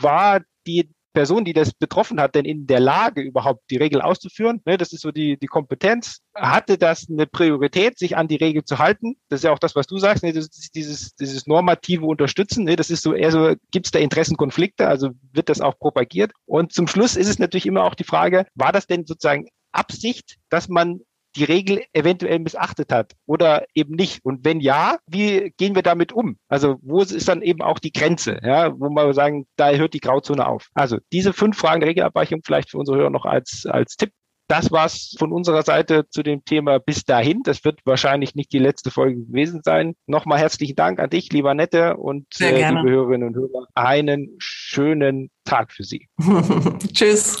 War 0.00 0.42
die 0.66 0.90
Person, 1.14 1.44
die 1.44 1.52
das 1.52 1.72
betroffen 1.72 2.20
hat, 2.20 2.34
denn 2.34 2.44
in 2.44 2.66
der 2.66 2.80
Lage, 2.80 3.22
überhaupt 3.22 3.70
die 3.70 3.76
Regel 3.76 4.02
auszuführen? 4.02 4.60
Ne, 4.64 4.76
das 4.76 4.92
ist 4.92 5.00
so 5.00 5.12
die, 5.12 5.38
die 5.38 5.46
Kompetenz. 5.46 6.18
Hatte 6.34 6.76
das 6.76 7.06
eine 7.08 7.26
Priorität, 7.26 7.98
sich 7.98 8.16
an 8.16 8.26
die 8.26 8.36
Regel 8.36 8.64
zu 8.64 8.78
halten? 8.78 9.14
Das 9.28 9.40
ist 9.40 9.44
ja 9.44 9.52
auch 9.52 9.60
das, 9.60 9.76
was 9.76 9.86
du 9.86 9.98
sagst, 9.98 10.24
ne, 10.24 10.32
dieses, 10.32 11.14
dieses 11.14 11.46
normative 11.46 12.04
Unterstützen. 12.04 12.64
Ne, 12.64 12.76
das 12.76 12.90
ist 12.90 13.02
so 13.02 13.14
eher 13.14 13.30
so, 13.30 13.54
gibt 13.70 13.86
es 13.86 13.92
da 13.92 14.00
Interessenkonflikte? 14.00 14.88
Also 14.88 15.10
wird 15.32 15.48
das 15.48 15.60
auch 15.60 15.78
propagiert? 15.78 16.32
Und 16.46 16.72
zum 16.72 16.88
Schluss 16.88 17.16
ist 17.16 17.28
es 17.28 17.38
natürlich 17.38 17.66
immer 17.66 17.84
auch 17.84 17.94
die 17.94 18.04
Frage, 18.04 18.46
war 18.54 18.72
das 18.72 18.88
denn 18.88 19.06
sozusagen 19.06 19.46
Absicht, 19.70 20.36
dass 20.50 20.68
man 20.68 21.00
die 21.36 21.44
Regel 21.44 21.82
eventuell 21.92 22.38
missachtet 22.38 22.92
hat 22.92 23.12
oder 23.26 23.64
eben 23.74 23.94
nicht? 23.94 24.24
Und 24.24 24.44
wenn 24.44 24.60
ja, 24.60 24.98
wie 25.06 25.52
gehen 25.56 25.74
wir 25.74 25.82
damit 25.82 26.12
um? 26.12 26.36
Also 26.48 26.76
wo 26.82 27.00
ist 27.02 27.28
dann 27.28 27.42
eben 27.42 27.62
auch 27.62 27.78
die 27.78 27.92
Grenze, 27.92 28.38
ja, 28.42 28.72
wo 28.78 28.88
wir 28.88 29.14
sagen, 29.14 29.46
da 29.56 29.70
hört 29.70 29.94
die 29.94 30.00
Grauzone 30.00 30.46
auf? 30.46 30.68
Also 30.74 30.98
diese 31.12 31.32
fünf 31.32 31.56
Fragen 31.56 31.80
der 31.80 31.90
Regelabweichung 31.90 32.40
vielleicht 32.44 32.70
für 32.70 32.78
unsere 32.78 32.98
Hörer 32.98 33.10
noch 33.10 33.24
als, 33.24 33.66
als 33.66 33.96
Tipp. 33.96 34.10
Das 34.46 34.70
war's 34.70 35.14
von 35.18 35.32
unserer 35.32 35.62
Seite 35.62 36.06
zu 36.10 36.22
dem 36.22 36.44
Thema 36.44 36.78
bis 36.78 37.04
dahin. 37.04 37.40
Das 37.44 37.64
wird 37.64 37.80
wahrscheinlich 37.86 38.34
nicht 38.34 38.52
die 38.52 38.58
letzte 38.58 38.90
Folge 38.90 39.24
gewesen 39.24 39.62
sein. 39.64 39.94
Nochmal 40.06 40.38
herzlichen 40.38 40.76
Dank 40.76 41.00
an 41.00 41.08
dich, 41.08 41.32
lieber 41.32 41.54
Nette 41.54 41.96
und 41.96 42.26
äh, 42.40 42.68
liebe 42.70 42.90
Hörerinnen 42.90 43.28
und 43.28 43.36
Hörer. 43.36 43.66
Einen 43.74 44.34
schönen 44.38 45.30
Tag 45.44 45.72
für 45.72 45.84
Sie. 45.84 46.08
Tschüss. 46.92 47.40